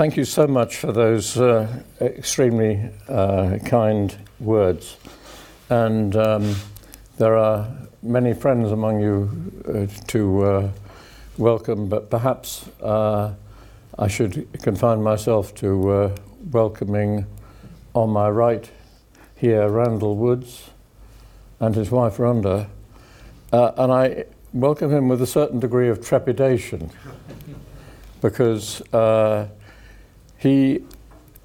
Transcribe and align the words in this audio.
thank 0.00 0.16
you 0.16 0.24
so 0.24 0.46
much 0.46 0.78
for 0.78 0.92
those 0.92 1.36
uh, 1.36 1.68
extremely 2.00 2.88
uh, 3.06 3.58
kind 3.66 4.16
words. 4.38 4.96
And 5.68 6.16
um, 6.16 6.56
there 7.18 7.36
are 7.36 7.68
many 8.02 8.32
friends 8.32 8.72
among 8.72 9.02
you 9.02 9.52
uh, 9.68 10.06
to 10.06 10.42
uh, 10.42 10.70
welcome, 11.36 11.90
but 11.90 12.08
perhaps 12.08 12.66
uh, 12.80 13.34
I 13.98 14.08
should 14.08 14.48
confine 14.62 15.02
myself 15.02 15.54
to 15.56 15.90
uh, 15.90 16.16
welcoming 16.50 17.26
on 17.92 18.08
my 18.08 18.30
right 18.30 18.70
here 19.36 19.68
Randall 19.68 20.16
Woods 20.16 20.70
and 21.60 21.74
his 21.74 21.90
wife 21.90 22.16
Rhonda. 22.16 22.68
and 23.52 23.92
I 23.92 24.24
welcome 24.54 24.90
him 24.90 25.08
with 25.08 25.20
a 25.20 25.26
certain 25.26 25.60
degree 25.60 25.90
of 25.90 26.02
trepidation 26.02 26.90
because 28.22 28.80
he 30.40 30.82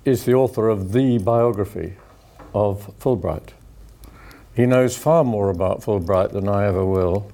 is 0.06 0.24
the 0.24 0.34
author 0.34 0.70
of 0.70 0.94
the 0.94 1.18
biography 1.18 1.96
of 2.54 2.98
Fulbright. 3.00 3.50
He 4.56 4.66
knows 4.66 4.96
far 4.98 5.26
more 5.26 5.50
about 5.50 5.82
Fulbright 5.82 6.32
than 6.32 6.48
I 6.48 6.66
ever 6.66 6.86
will. 6.86 7.30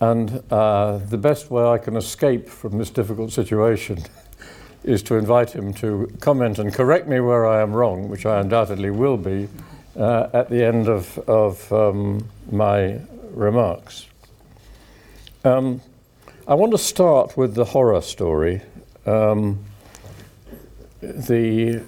And 0.00 0.42
uh, 0.52 0.98
the 0.98 1.16
best 1.16 1.50
way 1.50 1.64
I 1.64 1.78
can 1.78 1.96
escape 1.96 2.48
from 2.48 2.76
this 2.76 2.90
difficult 2.90 3.32
situation 3.32 4.04
is 4.84 5.02
to 5.04 5.14
invite 5.14 5.52
him 5.52 5.72
to 5.74 6.12
comment 6.20 6.58
and 6.58 6.72
correct 6.72 7.08
me 7.08 7.20
where 7.20 7.46
I 7.46 7.62
am 7.62 7.72
wrong, 7.72 8.10
which 8.10 8.26
I 8.26 8.40
undoubtedly 8.40 8.90
will 8.90 9.16
be 9.16 9.48
uh, 9.96 10.28
at 10.34 10.50
the 10.50 10.62
end 10.62 10.88
of, 10.88 11.18
of 11.20 11.72
um, 11.72 12.28
my 12.50 13.00
remarks. 13.30 14.06
Um, 15.42 15.80
I 16.46 16.52
want 16.52 16.72
to 16.72 16.78
start 16.78 17.36
with 17.38 17.54
the 17.54 17.64
horror 17.64 18.02
story. 18.02 18.60
Um, 19.06 19.64
the 21.00 21.82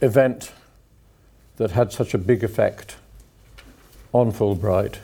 event 0.00 0.52
that 1.56 1.72
had 1.72 1.92
such 1.92 2.14
a 2.14 2.18
big 2.18 2.44
effect 2.44 2.96
on 4.12 4.32
Fulbright 4.32 4.98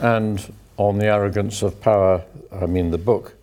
and 0.00 0.52
on 0.76 0.98
the 0.98 1.06
arrogance 1.06 1.62
of 1.62 1.80
power, 1.80 2.24
I 2.52 2.66
mean 2.66 2.90
the 2.90 2.98
book. 2.98 3.34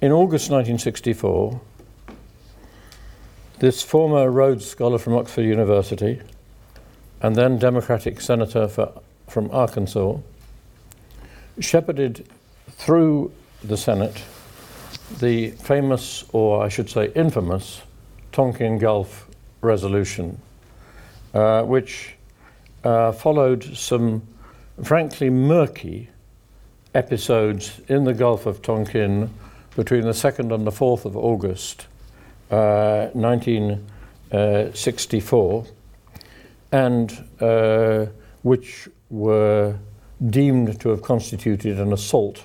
In 0.00 0.12
August 0.12 0.50
1964, 0.50 1.60
this 3.58 3.82
former 3.82 4.30
Rhodes 4.30 4.66
Scholar 4.66 4.98
from 4.98 5.14
Oxford 5.14 5.42
University 5.42 6.20
and 7.20 7.36
then 7.36 7.58
Democratic 7.58 8.20
Senator 8.20 8.68
for, 8.68 9.02
from 9.28 9.50
Arkansas 9.50 10.16
shepherded 11.58 12.26
through 12.70 13.32
the 13.62 13.76
Senate 13.76 14.22
the 15.18 15.50
famous, 15.50 16.24
or 16.32 16.64
I 16.64 16.68
should 16.68 16.88
say 16.88 17.12
infamous, 17.14 17.82
Tonkin 18.32 18.78
Gulf 18.78 19.28
resolution, 19.60 20.40
uh, 21.34 21.62
which 21.62 22.14
uh, 22.84 23.12
followed 23.12 23.76
some 23.76 24.22
frankly 24.82 25.28
murky 25.30 26.08
episodes 26.94 27.80
in 27.88 28.04
the 28.04 28.14
Gulf 28.14 28.46
of 28.46 28.62
Tonkin 28.62 29.28
between 29.76 30.02
the 30.02 30.10
2nd 30.10 30.54
and 30.54 30.66
the 30.66 30.72
4th 30.72 31.04
of 31.04 31.16
August 31.16 31.86
uh, 32.50 33.10
1964, 33.12 35.66
and 36.72 37.24
uh, 37.40 38.06
which 38.42 38.88
were 39.10 39.76
deemed 40.28 40.80
to 40.80 40.88
have 40.90 41.02
constituted 41.02 41.78
an 41.78 41.92
assault 41.92 42.42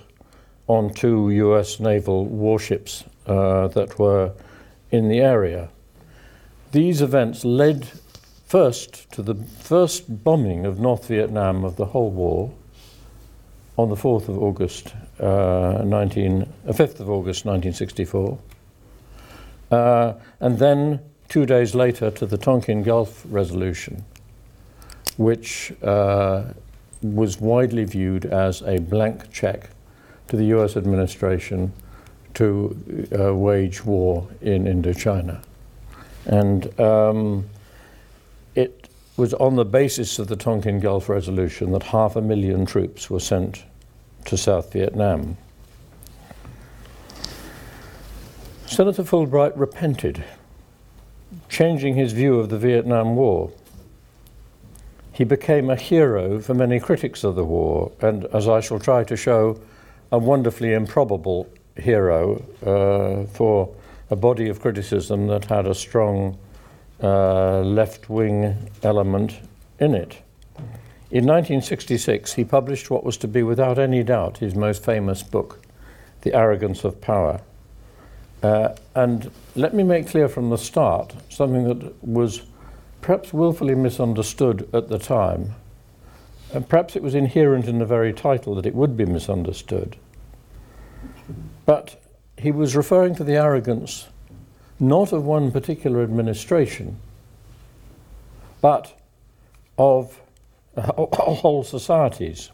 on 0.68 0.94
two 0.94 1.30
US 1.30 1.80
naval 1.80 2.26
warships 2.26 3.04
uh, 3.28 3.68
that 3.70 3.98
were 4.00 4.34
in 4.92 5.10
the 5.10 5.20
area. 5.20 5.70
These 6.76 7.02
events 7.02 7.46
led 7.46 7.88
first 8.48 9.10
to 9.14 9.22
the 9.22 9.36
first 9.36 10.26
bombing 10.26 10.66
of 10.66 10.78
North 10.78 11.08
Vietnam 11.08 11.64
of 11.64 11.78
the 11.78 11.86
whole 11.86 12.10
war 12.10 12.52
on 13.78 13.88
the 13.88 13.96
4th 13.96 14.28
of 14.28 14.38
August, 14.44 14.94
uh, 15.22 15.84
19, 15.86 16.42
uh, 16.42 16.74
5th 16.74 17.00
of 17.00 17.10
August 17.10 17.46
1964. 17.46 18.38
Uh, 19.72 20.14
and 20.42 20.60
then 20.60 21.00
two 21.30 21.46
days 21.46 21.76
later 21.76 22.12
to 22.12 22.26
the 22.26 22.38
Tonkin 22.38 22.84
Gulf 22.84 23.26
Resolution, 23.30 24.04
which 25.16 25.72
uh, 25.82 26.44
was 27.02 27.40
widely 27.40 27.86
viewed 27.86 28.26
as 28.26 28.62
a 28.64 28.80
blank 28.80 29.32
check 29.32 29.70
to 30.28 30.36
the 30.36 30.48
US 30.48 30.76
administration 30.76 31.72
to 32.34 33.08
uh, 33.18 33.34
wage 33.34 33.86
war 33.86 34.28
in 34.42 34.66
Indochina. 34.66 35.42
And 36.26 36.80
um, 36.80 37.46
it 38.56 38.90
was 39.18 39.34
on 39.36 39.56
the 39.56 39.66
basis 39.66 40.20
of 40.20 40.28
the 40.28 40.36
Tonkin 40.36 40.80
Gulf 40.80 41.08
Resolution 41.10 41.72
that 41.72 41.84
half 41.84 42.16
a 42.16 42.22
million 42.22 42.66
troops 42.66 43.10
were 43.10 43.20
sent 43.20 43.64
to 44.26 44.38
South 44.38 44.74
Vietnam. 44.74 45.38
Senator 48.66 49.04
Fulbright 49.04 49.54
repented, 49.56 50.24
changing 51.48 51.96
his 51.96 52.12
view 52.12 52.40
of 52.40 52.50
the 52.50 52.58
Vietnam 52.58 53.16
War. 53.16 53.52
He 55.14 55.24
became 55.24 55.70
a 55.70 55.78
hero 55.78 56.42
for 56.42 56.54
many 56.54 56.80
critics 56.80 57.24
of 57.24 57.36
the 57.36 57.46
war, 57.46 57.92
and 58.02 58.26
as 58.34 58.50
I 58.50 58.60
shall 58.60 58.80
try 58.80 59.06
to 59.06 59.16
show, 59.16 59.58
a 60.12 60.18
wonderfully 60.18 60.74
improbable 60.74 61.48
hero 61.78 62.44
uh, 62.66 63.26
for 63.28 63.74
a 64.10 64.16
body 64.16 64.50
of 64.50 64.60
criticism 64.60 65.28
that 65.28 65.46
had 65.46 65.66
a 65.66 65.76
strong 65.76 66.38
uh, 67.02 67.62
left 67.62 68.10
wing 68.10 68.70
element 68.84 69.40
in 69.80 69.94
it. 69.94 70.22
In 71.12 71.26
1966, 71.26 72.34
he 72.34 72.44
published 72.44 72.90
what 72.90 73.04
was 73.04 73.18
to 73.18 73.28
be, 73.28 73.44
without 73.44 73.78
any 73.78 74.04
doubt, 74.04 74.40
his 74.40 74.56
most 74.56 74.84
famous 74.84 75.24
book, 75.24 75.62
The 76.22 76.34
Arrogance 76.34 76.84
of 76.84 77.00
Power. 77.00 77.42
Uh, 78.42 78.76
and 78.96 79.32
let 79.56 79.74
me 79.74 79.84
make 79.84 80.08
clear 80.08 80.28
from 80.28 80.50
the 80.50 80.58
start 80.58 81.16
something 81.30 81.64
that 81.68 82.04
was 82.04 82.44
perhaps 83.02 83.34
willfully 83.34 83.76
misunderstood 83.76 84.68
at 84.74 84.90
the 84.90 85.00
time. 85.00 85.56
And 86.54 86.68
perhaps 86.68 86.96
it 86.96 87.04
was 87.04 87.16
inherent 87.16 87.66
in 87.66 87.80
the 87.80 87.86
very 87.86 88.14
title 88.14 88.56
that 88.56 88.66
it 88.66 88.76
would 88.76 88.96
be 88.96 89.06
misunderstood. 89.06 89.98
But 91.66 92.02
he 92.38 92.52
was 92.52 92.76
referring 92.76 93.16
to 93.16 93.24
the 93.24 93.36
arrogance 93.36 94.08
not 94.80 95.14
of 95.14 95.26
one 95.26 95.52
particular 95.52 96.04
administration, 96.04 96.98
but 98.62 99.00
of 99.78 100.20
uh, 100.76 100.82
whole 101.14 101.64
societies. 101.64 102.52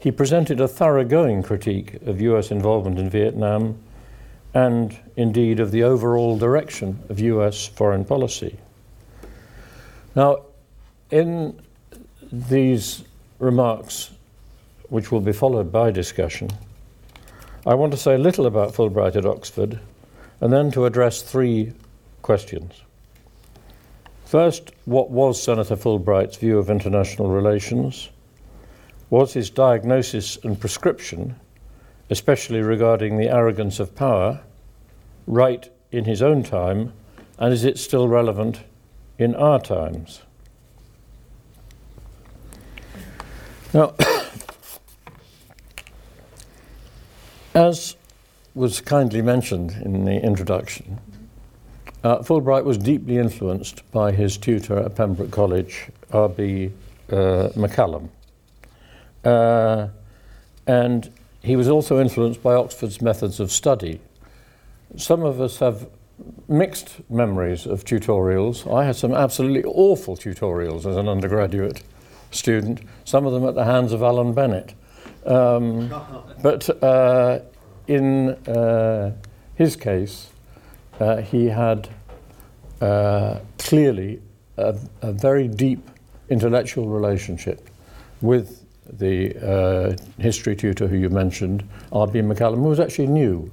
He 0.00 0.10
presented 0.10 0.60
a 0.60 0.68
thoroughgoing 0.68 1.42
critique 1.42 1.94
of 2.06 2.20
US 2.20 2.50
involvement 2.50 2.98
in 2.98 3.08
Vietnam 3.08 3.78
and 4.52 4.96
indeed 5.16 5.60
of 5.60 5.70
the 5.70 5.82
overall 5.82 6.38
direction 6.38 7.00
of 7.08 7.18
US 7.20 7.66
foreign 7.66 8.04
policy. 8.04 8.58
Now, 10.14 10.42
in 11.10 11.60
these 12.30 13.04
remarks, 13.38 14.10
which 14.88 15.10
will 15.10 15.20
be 15.20 15.32
followed 15.32 15.72
by 15.72 15.90
discussion, 15.90 16.50
I 17.66 17.74
want 17.74 17.92
to 17.92 17.98
say 17.98 18.14
a 18.14 18.18
little 18.18 18.44
about 18.44 18.74
Fulbright 18.74 19.16
at 19.16 19.24
Oxford 19.24 19.80
and 20.40 20.52
then 20.52 20.70
to 20.72 20.84
address 20.84 21.22
three 21.22 21.72
questions. 22.20 22.82
First, 24.26 24.72
what 24.84 25.10
was 25.10 25.40
Senator 25.40 25.76
Fulbright's 25.76 26.36
view 26.36 26.58
of 26.58 26.68
international 26.68 27.30
relations? 27.30 28.10
Was 29.08 29.32
his 29.32 29.48
diagnosis 29.48 30.36
and 30.44 30.60
prescription, 30.60 31.36
especially 32.10 32.60
regarding 32.60 33.16
the 33.16 33.30
arrogance 33.30 33.80
of 33.80 33.94
power, 33.94 34.40
right 35.26 35.70
in 35.90 36.04
his 36.04 36.20
own 36.20 36.42
time, 36.42 36.92
and 37.38 37.54
is 37.54 37.64
it 37.64 37.78
still 37.78 38.08
relevant 38.08 38.60
in 39.18 39.34
our 39.34 39.60
times? 39.60 40.22
Now, 43.72 43.94
As 47.54 47.94
was 48.56 48.80
kindly 48.80 49.22
mentioned 49.22 49.76
in 49.84 50.04
the 50.04 50.20
introduction, 50.20 50.98
uh, 52.02 52.18
Fulbright 52.18 52.64
was 52.64 52.76
deeply 52.76 53.16
influenced 53.16 53.88
by 53.92 54.10
his 54.10 54.36
tutor 54.36 54.76
at 54.80 54.96
Pembroke 54.96 55.30
College, 55.30 55.86
R.B. 56.12 56.72
Uh, 57.12 57.14
McCallum. 57.54 58.08
Uh, 59.24 59.86
and 60.66 61.10
he 61.42 61.54
was 61.54 61.68
also 61.68 62.00
influenced 62.00 62.42
by 62.42 62.54
Oxford's 62.54 63.00
methods 63.00 63.38
of 63.38 63.52
study. 63.52 64.00
Some 64.96 65.22
of 65.22 65.40
us 65.40 65.58
have 65.58 65.86
mixed 66.48 67.08
memories 67.08 67.66
of 67.66 67.84
tutorials. 67.84 68.72
I 68.72 68.84
had 68.84 68.96
some 68.96 69.14
absolutely 69.14 69.62
awful 69.62 70.16
tutorials 70.16 70.86
as 70.86 70.96
an 70.96 71.08
undergraduate 71.08 71.84
student, 72.32 72.80
some 73.04 73.26
of 73.26 73.32
them 73.32 73.46
at 73.46 73.54
the 73.54 73.64
hands 73.64 73.92
of 73.92 74.02
Alan 74.02 74.32
Bennett. 74.32 74.74
Um, 75.26 75.88
but 76.42 76.82
uh, 76.82 77.40
in 77.86 78.30
uh, 78.46 79.12
his 79.54 79.76
case, 79.76 80.30
uh, 81.00 81.16
he 81.18 81.46
had 81.46 81.88
uh, 82.80 83.40
clearly 83.58 84.20
a, 84.56 84.76
a, 85.02 85.12
very 85.12 85.48
deep 85.48 85.90
intellectual 86.28 86.88
relationship 86.88 87.68
with 88.20 88.64
the 88.92 89.34
uh, 89.36 89.96
history 90.20 90.54
tutor 90.54 90.86
who 90.86 90.96
you 90.96 91.08
mentioned, 91.08 91.66
R.B. 91.92 92.20
McCallum, 92.20 92.56
who 92.56 92.68
was 92.68 92.80
actually 92.80 93.06
new 93.06 93.50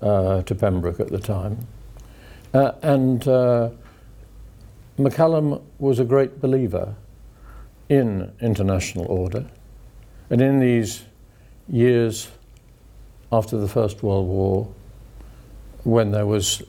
uh, 0.00 0.42
to 0.42 0.54
Pembroke 0.54 1.00
at 1.00 1.08
the 1.08 1.18
time. 1.18 1.66
And 2.52 3.20
McCallum 4.98 5.62
was 5.78 5.98
a 5.98 6.04
great 6.04 6.40
believer 6.40 6.94
in 7.88 8.32
international 8.40 9.06
order. 9.06 9.46
And 10.30 10.40
in 10.40 10.60
these 10.60 11.04
years 11.68 12.28
after 13.30 13.58
the 13.58 13.68
First 13.68 14.02
World 14.02 14.26
War, 14.26 14.68
when 15.84 16.10
there 16.12 16.26
was 16.26 16.62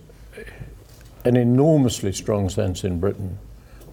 an 1.25 1.35
enormously 1.35 2.11
strong 2.11 2.49
sense 2.49 2.83
in 2.83 2.99
Britain 2.99 3.37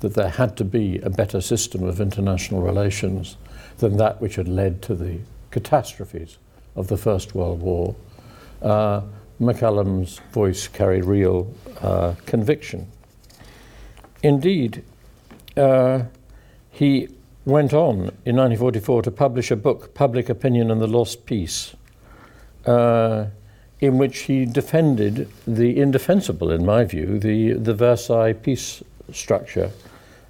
that 0.00 0.14
there 0.14 0.28
had 0.28 0.56
to 0.56 0.64
be 0.64 0.98
a 0.98 1.10
better 1.10 1.40
system 1.40 1.82
of 1.82 2.00
international 2.00 2.60
relations 2.60 3.36
than 3.78 3.96
that 3.96 4.20
which 4.20 4.36
had 4.36 4.48
led 4.48 4.82
to 4.82 4.94
the 4.94 5.18
catastrophes 5.50 6.38
of 6.74 6.88
the 6.88 6.96
First 6.96 7.34
World 7.34 7.60
War, 7.60 7.94
uh, 8.62 9.00
McCallum's 9.40 10.20
voice 10.32 10.68
carried 10.68 11.04
real 11.04 11.52
uh, 11.80 12.14
conviction. 12.26 12.86
Indeed, 14.22 14.82
uh, 15.56 16.02
he 16.70 17.08
went 17.46 17.72
on 17.72 17.94
in 18.26 18.36
1944 18.36 19.02
to 19.02 19.10
publish 19.10 19.50
a 19.50 19.56
book, 19.56 19.94
Public 19.94 20.28
Opinion 20.28 20.70
and 20.70 20.82
the 20.82 20.88
Lost 20.88 21.24
Peace, 21.24 21.74
uh, 22.66 23.26
in 23.80 23.98
which 23.98 24.20
he 24.20 24.44
defended 24.44 25.30
the 25.46 25.78
indefensible, 25.78 26.50
in 26.50 26.66
my 26.66 26.84
view, 26.84 27.18
the, 27.18 27.52
the 27.52 27.72
Versailles 27.72 28.32
peace 28.32 28.82
structure, 29.12 29.70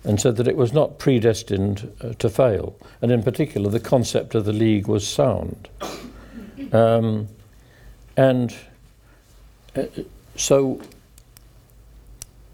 and 0.04 0.20
said 0.20 0.36
that 0.36 0.46
it 0.46 0.56
was 0.56 0.74
not 0.74 0.98
predestined 0.98 1.90
uh, 2.02 2.12
to 2.18 2.28
fail. 2.28 2.76
And 3.00 3.10
in 3.10 3.22
particular, 3.22 3.70
the 3.70 3.80
concept 3.80 4.34
of 4.34 4.44
the 4.44 4.52
League 4.52 4.86
was 4.86 5.08
sound. 5.08 5.68
Um, 6.70 7.28
and 8.16 8.54
uh, 9.74 9.84
so 10.36 10.82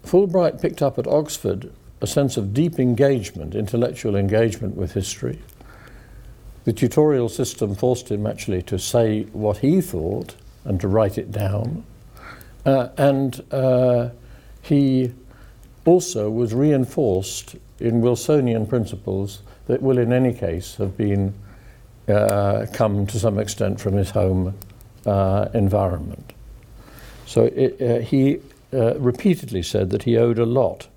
Fulbright 0.05 0.61
picked 0.61 0.81
up 0.81 0.97
at 0.97 1.05
Oxford 1.05 1.71
a 2.03 2.07
sense 2.07 2.35
of 2.35 2.53
deep 2.53 2.79
engagement, 2.79 3.55
intellectual 3.55 4.17
engagement 4.17 4.75
with 4.75 4.91
history. 4.91 5.39
The 6.65 6.73
tutorial 6.73 7.29
system 7.29 7.75
forced 7.75 8.11
him 8.11 8.27
actually 8.27 8.61
to 8.63 8.77
say 8.77 9.23
what 9.31 9.59
he 9.59 9.79
thought 9.79 10.35
and 10.65 10.81
to 10.81 10.89
write 10.89 11.17
it 11.17 11.31
down. 11.31 11.85
Uh, 12.65 12.89
and 12.97 13.41
uh, 13.51 14.09
he 14.61 15.13
also 15.85 16.29
was 16.29 16.53
reinforced 16.53 17.55
in 17.79 18.01
Wilsonian 18.01 18.67
principles 18.67 19.41
that 19.67 19.81
will, 19.81 19.97
in 19.97 20.11
any 20.11 20.33
case, 20.33 20.75
have 20.75 20.97
been 20.97 21.33
uh, 22.09 22.65
come 22.73 23.07
to 23.07 23.17
some 23.17 23.39
extent 23.39 23.79
from 23.79 23.93
his 23.93 24.09
home 24.09 24.57
uh, 25.05 25.47
environment. 25.53 26.33
So 27.25 27.45
it, 27.45 27.81
uh, 27.81 27.99
he 27.99 28.39
uh, 28.73 28.95
repeatedly 28.95 29.63
said 29.63 29.89
that 29.91 30.03
he 30.03 30.17
owed 30.17 30.37
a 30.37 30.45
lot 30.45 30.89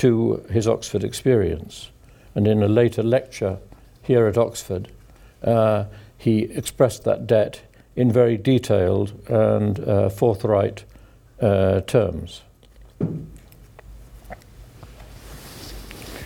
to 0.00 0.42
his 0.50 0.66
Oxford 0.66 1.04
experience. 1.04 1.90
And 2.34 2.46
in 2.46 2.62
a 2.62 2.68
later 2.68 3.02
lecture 3.02 3.58
here 4.02 4.26
at 4.26 4.38
Oxford, 4.38 4.88
uh, 5.44 5.84
he 6.16 6.44
expressed 6.44 7.04
that 7.04 7.26
debt 7.26 7.60
in 7.96 8.10
very 8.10 8.38
detailed 8.38 9.12
and 9.28 9.78
uh, 9.80 10.08
forthright 10.08 10.84
uh, 11.42 11.82
terms. 11.82 12.40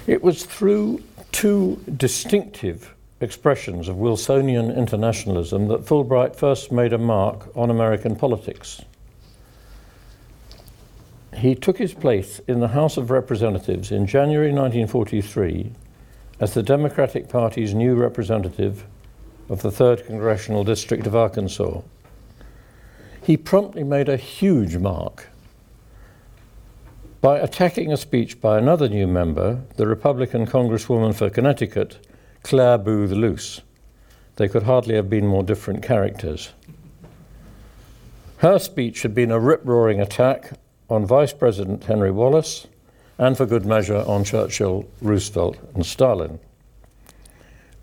It 0.06 0.22
was 0.22 0.44
through 0.44 1.02
two 1.32 1.82
distinctive 1.96 2.94
expressions 3.20 3.88
of 3.88 3.96
Wilsonian 3.96 4.70
internationalism 4.70 5.66
that 5.66 5.84
Fulbright 5.84 6.36
first 6.36 6.70
made 6.70 6.92
a 6.92 6.98
mark 6.98 7.48
on 7.56 7.70
American 7.70 8.14
politics. 8.14 8.82
He 11.36 11.54
took 11.54 11.78
his 11.78 11.94
place 11.94 12.40
in 12.46 12.60
the 12.60 12.68
House 12.68 12.96
of 12.96 13.10
Representatives 13.10 13.90
in 13.90 14.06
January 14.06 14.52
1943 14.52 15.72
as 16.40 16.54
the 16.54 16.62
Democratic 16.62 17.28
Party's 17.28 17.74
new 17.74 17.94
representative 17.94 18.86
of 19.48 19.62
the 19.62 19.70
3rd 19.70 20.06
Congressional 20.06 20.64
District 20.64 21.06
of 21.06 21.14
Arkansas. 21.14 21.80
He 23.22 23.36
promptly 23.36 23.84
made 23.84 24.08
a 24.08 24.16
huge 24.16 24.76
mark 24.76 25.28
by 27.20 27.38
attacking 27.38 27.92
a 27.92 27.96
speech 27.96 28.40
by 28.40 28.58
another 28.58 28.88
new 28.88 29.06
member, 29.06 29.62
the 29.76 29.86
Republican 29.86 30.46
Congresswoman 30.46 31.14
for 31.14 31.30
Connecticut, 31.30 32.06
Clare 32.42 32.78
Boothe 32.78 33.12
Luce. 33.12 33.62
They 34.36 34.48
could 34.48 34.64
hardly 34.64 34.94
have 34.94 35.08
been 35.08 35.26
more 35.26 35.42
different 35.42 35.82
characters. 35.82 36.50
Her 38.38 38.58
speech 38.58 39.02
had 39.02 39.14
been 39.14 39.30
a 39.30 39.40
rip 39.40 39.62
roaring 39.64 40.00
attack 40.00 40.52
on 40.94 41.04
Vice 41.04 41.32
President 41.32 41.82
Henry 41.84 42.12
Wallace 42.12 42.68
and, 43.18 43.36
for 43.36 43.46
good 43.46 43.66
measure, 43.66 44.04
on 44.06 44.22
Churchill, 44.22 44.88
Roosevelt, 45.02 45.58
and 45.74 45.84
Stalin. 45.84 46.38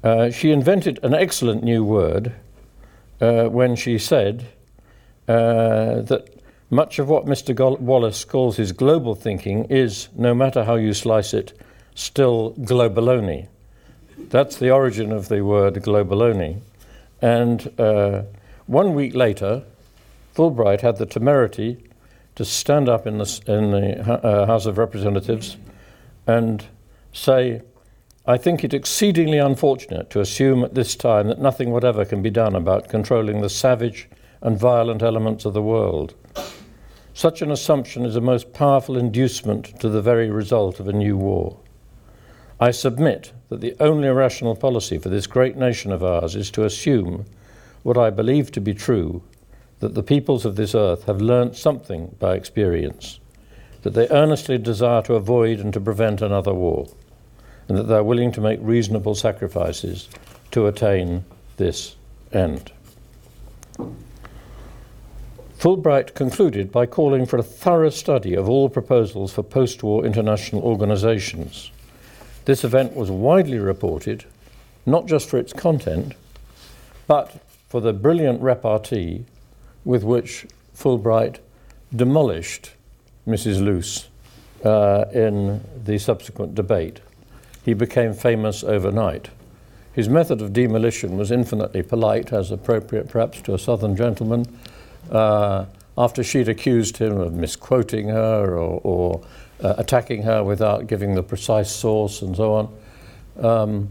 Uh, 0.03 0.31
she 0.31 0.51
invented 0.51 0.97
an 1.03 1.13
excellent 1.13 1.61
new 1.63 1.83
word 1.83 2.33
uh, 3.19 3.45
when 3.45 3.75
she 3.75 3.97
said 3.97 4.47
uh, 5.27 6.01
that 6.01 6.41
much 6.69 6.99
of 6.99 7.09
what 7.09 7.25
Mr. 7.25 7.79
Wallace 7.79 8.23
calls 8.23 8.55
his 8.57 8.71
global 8.71 9.13
thinking 9.13 9.65
is, 9.65 10.07
no 10.15 10.33
matter 10.33 10.63
how 10.63 10.75
you 10.75 10.93
slice 10.93 11.33
it, 11.33 11.53
still 11.93 12.53
globaloney. 12.59 13.47
That's 14.17 14.55
the 14.55 14.71
origin 14.71 15.11
of 15.11 15.27
the 15.27 15.41
word 15.41 15.75
globaloney. 15.75 16.61
And 17.21 17.71
uh, 17.77 18.23
one 18.67 18.95
week 18.95 19.13
later, 19.15 19.63
Fulbright 20.33 20.79
had 20.79 20.97
the 20.97 21.05
temerity 21.05 21.77
to 22.35 22.45
stand 22.45 22.87
up 22.87 23.05
in 23.05 23.17
the, 23.17 23.41
in 23.47 23.71
the 23.71 24.25
uh, 24.25 24.45
House 24.45 24.65
of 24.65 24.77
Representatives 24.77 25.57
and 26.27 26.65
say, 27.13 27.61
I 28.25 28.37
think 28.37 28.63
it 28.63 28.73
exceedingly 28.73 29.39
unfortunate 29.39 30.09
to 30.11 30.21
assume 30.21 30.63
at 30.63 30.75
this 30.75 30.95
time 30.95 31.27
that 31.27 31.39
nothing 31.39 31.71
whatever 31.71 32.05
can 32.05 32.21
be 32.21 32.29
done 32.29 32.55
about 32.55 32.87
controlling 32.87 33.41
the 33.41 33.49
savage 33.49 34.07
and 34.41 34.59
violent 34.59 35.01
elements 35.01 35.45
of 35.45 35.53
the 35.53 35.61
world. 35.61 36.13
Such 37.13 37.41
an 37.41 37.51
assumption 37.51 38.05
is 38.05 38.15
a 38.15 38.21
most 38.21 38.53
powerful 38.53 38.97
inducement 38.97 39.79
to 39.79 39.89
the 39.89 40.01
very 40.01 40.29
result 40.29 40.79
of 40.79 40.87
a 40.87 40.93
new 40.93 41.17
war. 41.17 41.57
I 42.59 42.71
submit 42.71 43.33
that 43.49 43.59
the 43.59 43.75
only 43.79 44.07
rational 44.09 44.55
policy 44.55 44.97
for 44.97 45.09
this 45.09 45.27
great 45.27 45.57
nation 45.57 45.91
of 45.91 46.03
ours 46.03 46.35
is 46.35 46.51
to 46.51 46.63
assume 46.63 47.25
what 47.83 47.97
I 47.97 48.11
believe 48.11 48.51
to 48.51 48.61
be 48.61 48.73
true 48.73 49.23
that 49.81 49.95
the 49.95 50.03
peoples 50.03 50.45
of 50.45 50.55
this 50.55 50.73
earth 50.73 51.03
have 51.05 51.19
learnt 51.19 51.55
something 51.55 52.15
by 52.19 52.35
experience, 52.35 53.19
that 53.81 53.95
they 53.95 54.07
earnestly 54.09 54.57
desire 54.57 55.01
to 55.01 55.15
avoid 55.15 55.59
and 55.59 55.73
to 55.73 55.81
prevent 55.81 56.21
another 56.21 56.53
war, 56.53 56.87
and 57.67 57.77
that 57.77 57.83
they 57.83 57.95
are 57.95 58.03
willing 58.03 58.31
to 58.31 58.39
make 58.39 58.59
reasonable 58.61 59.15
sacrifices 59.15 60.07
to 60.51 60.67
attain 60.67 61.25
this 61.57 61.95
end. 62.31 62.71
Fulbright 65.57 66.13
concluded 66.13 66.71
by 66.71 66.85
calling 66.85 67.25
for 67.25 67.37
a 67.37 67.43
thorough 67.43 67.89
study 67.89 68.35
of 68.35 68.47
all 68.47 68.69
proposals 68.69 69.33
for 69.33 69.43
post 69.43 69.81
war 69.83 70.05
international 70.05 70.61
organizations. 70.61 71.71
This 72.45 72.63
event 72.63 72.95
was 72.95 73.09
widely 73.09 73.59
reported, 73.59 74.25
not 74.85 75.07
just 75.07 75.27
for 75.29 75.37
its 75.37 75.53
content, 75.53 76.13
but 77.07 77.39
for 77.67 77.81
the 77.81 77.93
brilliant 77.93 78.41
repartee 78.41 79.25
with 79.85 80.03
which 80.03 80.45
Fulbright 80.75 81.39
demolished 81.95 82.71
Mrs. 83.27 83.63
Luce 83.63 84.09
uh, 84.63 85.05
in 85.13 85.61
the 85.83 85.97
subsequent 85.97 86.55
debate. 86.55 87.01
He 87.63 87.73
became 87.73 88.13
famous 88.13 88.63
overnight. 88.63 89.29
His 89.93 90.07
method 90.07 90.41
of 90.41 90.53
demolition 90.53 91.17
was 91.17 91.31
infinitely 91.31 91.83
polite, 91.83 92.31
as 92.31 92.49
appropriate 92.49 93.09
perhaps 93.09 93.41
to 93.41 93.53
a 93.53 93.59
southern 93.59 93.95
gentleman. 93.95 94.45
Uh, 95.11 95.65
after 95.97 96.23
she'd 96.23 96.47
accused 96.47 96.97
him 96.97 97.17
of 97.19 97.33
misquoting 97.33 98.07
her 98.07 98.57
or, 98.57 98.79
or 98.83 99.21
uh, 99.61 99.75
attacking 99.77 100.23
her 100.23 100.43
without 100.43 100.87
giving 100.87 101.15
the 101.15 101.23
precise 101.23 101.69
source 101.69 102.21
and 102.21 102.35
so 102.35 102.53
on, 102.53 103.45
um, 103.45 103.89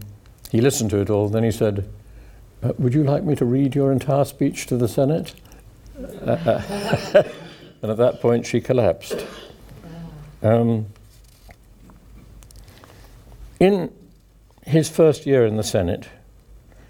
he 0.51 0.59
listened 0.59 0.89
to 0.89 0.97
it 0.97 1.09
all. 1.09 1.29
Then 1.29 1.43
he 1.43 1.51
said, 1.51 1.87
uh, 2.63 2.73
Would 2.79 2.93
you 2.93 3.03
like 3.03 3.23
me 3.23 3.35
to 3.35 3.45
read 3.45 3.75
your 3.75 3.91
entire 3.91 4.25
speech 4.25 4.65
to 4.67 4.77
the 4.77 4.87
Senate? 4.87 5.35
And 6.05 7.91
at 7.91 7.97
that 7.97 8.19
point, 8.21 8.45
she 8.45 8.61
collapsed. 8.61 9.25
Um, 10.41 10.87
in 13.59 13.91
his 14.65 14.89
first 14.89 15.25
year 15.25 15.45
in 15.45 15.57
the 15.57 15.63
Senate, 15.63 16.09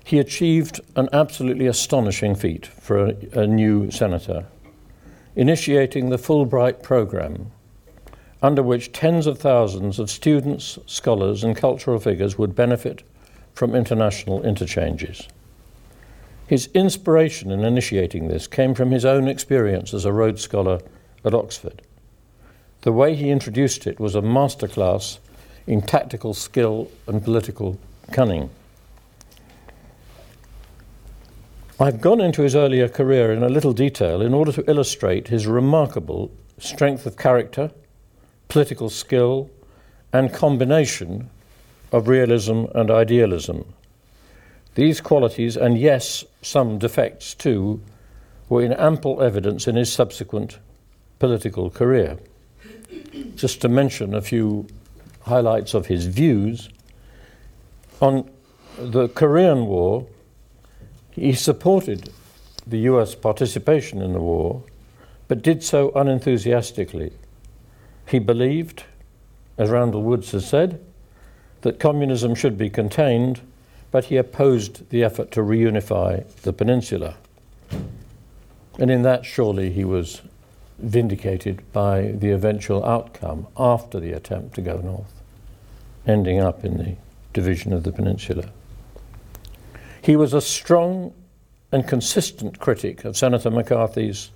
he 0.03 0.20
achieved 0.20 0.82
an 0.96 1.10
absolutely 1.13 1.68
astonishing 1.68 2.36
feat 2.36 2.65
for 2.65 3.06
a, 3.06 3.15
a 3.34 3.48
new 3.48 3.91
senator. 3.91 4.46
initiating 5.36 6.10
the 6.10 6.18
Fulbright 6.18 6.84
program, 6.84 7.51
under 8.41 8.63
which 8.63 8.91
tens 8.91 9.27
of 9.27 9.38
thousands 9.39 10.00
of 10.00 10.10
students, 10.10 10.77
scholars, 10.86 11.44
and 11.44 11.56
cultural 11.56 12.00
figures 12.00 12.38
would 12.38 12.56
benefit 12.56 13.03
from 13.53 13.75
international 13.75 14.44
interchanges. 14.44 15.27
His 16.51 16.67
inspiration 16.74 17.50
in 17.50 17.63
initiating 17.63 18.27
this 18.27 18.46
came 18.46 18.74
from 18.74 18.91
his 18.91 19.05
own 19.05 19.29
experience 19.29 19.93
as 19.93 20.03
a 20.03 20.12
Rhodes 20.12 20.41
Scholar 20.41 20.81
at 21.24 21.34
Oxford. 21.34 21.81
The 22.81 22.91
way 22.91 23.15
he 23.15 23.29
introduced 23.29 23.88
it 23.88 24.01
was 24.01 24.15
a 24.15 24.22
masterclass 24.22 25.20
in 25.65 25.81
tactical 25.81 26.34
skill 26.34 26.91
and 27.08 27.24
political 27.24 27.79
cunning. 28.12 28.50
I've 31.79 32.01
gone 32.01 32.20
into 32.20 32.41
his 32.41 32.53
earlier 32.53 32.89
career 32.89 33.31
in 33.31 33.43
a 33.43 33.48
little 33.48 33.72
detail 33.72 34.22
in 34.22 34.34
order 34.34 34.51
to 34.51 34.70
illustrate 34.70 35.29
his 35.29 35.48
remarkable 35.48 36.31
strength 36.60 37.05
of 37.05 37.15
character, 37.15 37.72
political 38.50 38.89
skill, 38.89 39.50
and 40.12 40.34
combination 40.34 41.29
of 41.93 42.10
realism 42.10 42.65
and 42.75 42.91
idealism. 42.91 43.74
These 44.75 45.01
qualities, 45.01 45.58
and 45.58 45.78
yes, 45.78 46.24
some 46.42 46.78
defects 46.78 47.34
too, 47.34 47.82
were 48.48 48.63
in 48.63 48.74
ample 48.74 49.22
evidence 49.22 49.68
in 49.68 49.75
his 49.75 49.92
subsequent 49.92 50.60
political 51.20 51.70
career. 51.70 52.18
Just 53.36 53.62
to 53.62 53.70
mention 53.70 54.13
a 54.13 54.22
few 54.22 54.68
highlights 55.22 55.74
of 55.74 55.88
his 55.88 56.06
views. 56.06 56.70
On 58.01 58.30
the 58.78 59.08
Korean 59.10 59.66
War, 59.68 60.08
he 61.12 61.34
supported 61.34 62.10
the 62.66 62.80
US 62.80 63.16
participation 63.16 64.01
in 64.01 64.13
the 64.13 64.22
war, 64.22 64.63
but 65.28 65.42
did 65.42 65.63
so 65.63 65.92
unenthusiastically. 65.96 67.12
He 68.08 68.20
believed, 68.20 68.84
as 69.58 69.70
Randall 69.70 70.04
Woods 70.04 70.32
has 70.32 70.48
said, 70.48 70.84
that 71.62 71.80
communism 71.80 72.34
should 72.34 72.58
be 72.58 72.70
contained, 72.70 73.42
but 73.91 74.05
he 74.05 74.17
opposed 74.17 74.89
the 74.89 75.03
effort 75.03 75.31
to 75.31 75.41
reunify 75.41 76.25
the 76.41 76.53
peninsula. 76.53 77.17
And 78.79 78.89
in 78.89 79.01
that, 79.03 79.25
surely 79.25 79.71
he 79.71 79.83
was 79.83 80.21
vindicated 80.79 81.62
by 81.74 82.13
the 82.13 82.31
eventual 82.31 82.83
outcome 82.86 83.48
after 83.57 84.00
the 84.00 84.13
attempt 84.13 84.55
to 84.55 84.62
go 84.62 84.77
north, 84.77 85.13
ending 86.07 86.39
up 86.39 86.65
in 86.65 86.77
the 86.77 86.95
division 87.33 87.74
of 87.74 87.83
the 87.83 87.91
peninsula. 87.91 88.50
He 90.01 90.15
was 90.15 90.33
a 90.33 90.41
strong 90.41 91.13
and 91.71 91.88
consistent 91.88 92.60
critic 92.60 93.05
of 93.05 93.15
Senator 93.15 93.51
McCarthy's 93.51 94.31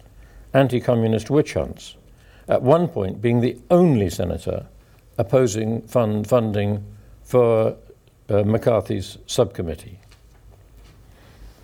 anti 0.54 0.80
communist 0.80 1.30
witch 1.30 1.54
hunts, 1.54 1.96
at 2.48 2.62
one 2.62 2.88
point 2.88 3.22
being 3.22 3.42
the 3.42 3.58
only 3.72 4.10
senator 4.10 4.68
opposing 5.18 5.82
fund 5.84 6.28
funding 6.28 6.84
for 7.24 7.76
uh, 8.30 8.44
McCarthy's 8.44 9.18
subcommittee. 9.28 10.00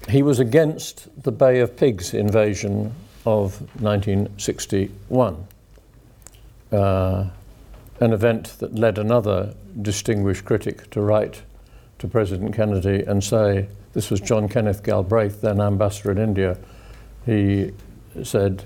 He 0.09 0.23
was 0.23 0.39
against 0.39 1.23
the 1.23 1.31
Bay 1.31 1.59
of 1.59 1.77
Pigs 1.77 2.13
invasion 2.13 2.93
of 3.25 3.61
1961, 3.81 5.47
uh, 6.71 7.25
an 7.99 8.13
event 8.13 8.57
that 8.59 8.73
led 8.73 8.97
another 8.97 9.53
distinguished 9.81 10.43
critic 10.43 10.89
to 10.89 11.01
write 11.01 11.43
to 11.99 12.07
President 12.07 12.55
Kennedy 12.55 13.03
and 13.03 13.23
say, 13.23 13.67
this 13.93 14.09
was 14.09 14.19
John 14.19 14.49
Kenneth 14.49 14.83
Galbraith, 14.83 15.41
then 15.41 15.61
ambassador 15.61 16.11
in 16.11 16.17
India. 16.17 16.57
He 17.25 17.73
said, 18.23 18.63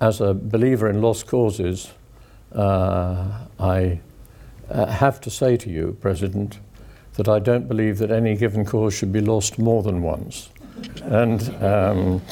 as 0.00 0.20
a 0.20 0.32
believer 0.32 0.88
in 0.88 1.02
lost 1.02 1.26
causes, 1.26 1.90
uh, 2.52 3.46
I 3.58 4.00
uh, 4.70 4.86
have 4.86 5.20
to 5.22 5.30
say 5.30 5.56
to 5.56 5.70
you, 5.70 5.96
President, 6.00 6.58
that 7.18 7.28
I 7.28 7.40
don't 7.40 7.66
believe 7.66 7.98
that 7.98 8.12
any 8.12 8.36
given 8.36 8.64
cause 8.64 8.94
should 8.94 9.12
be 9.12 9.20
lost 9.20 9.58
more 9.58 9.82
than 9.82 10.02
once. 10.02 10.50
and 11.02 11.42
um, 11.62 12.22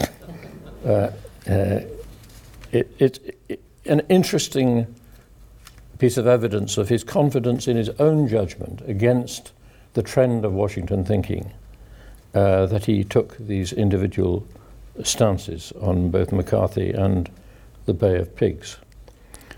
uh, 0.85 1.11
uh, 1.49 1.81
it, 2.71 2.95
it, 3.01 3.39
it, 3.49 3.61
an 3.85 4.01
interesting 4.09 4.87
piece 5.99 6.17
of 6.17 6.29
evidence 6.29 6.79
of 6.79 6.89
his 6.89 7.03
confidence 7.03 7.67
in 7.67 7.77
his 7.77 7.89
own 7.99 8.29
judgment 8.29 8.81
against 8.87 9.53
the 9.95 10.03
trend 10.03 10.45
of 10.45 10.53
Washington 10.53 11.05
thinking 11.05 11.53
uh, 12.35 12.67
that 12.67 12.85
he 12.85 13.03
took 13.03 13.37
these 13.39 13.73
individual 13.73 14.47
stances 15.03 15.73
on 15.81 16.11
both 16.11 16.31
McCarthy 16.31 16.93
and 16.93 17.29
the 17.87 17.95
Bay 17.95 18.17
of 18.17 18.37
Pigs. 18.37 18.77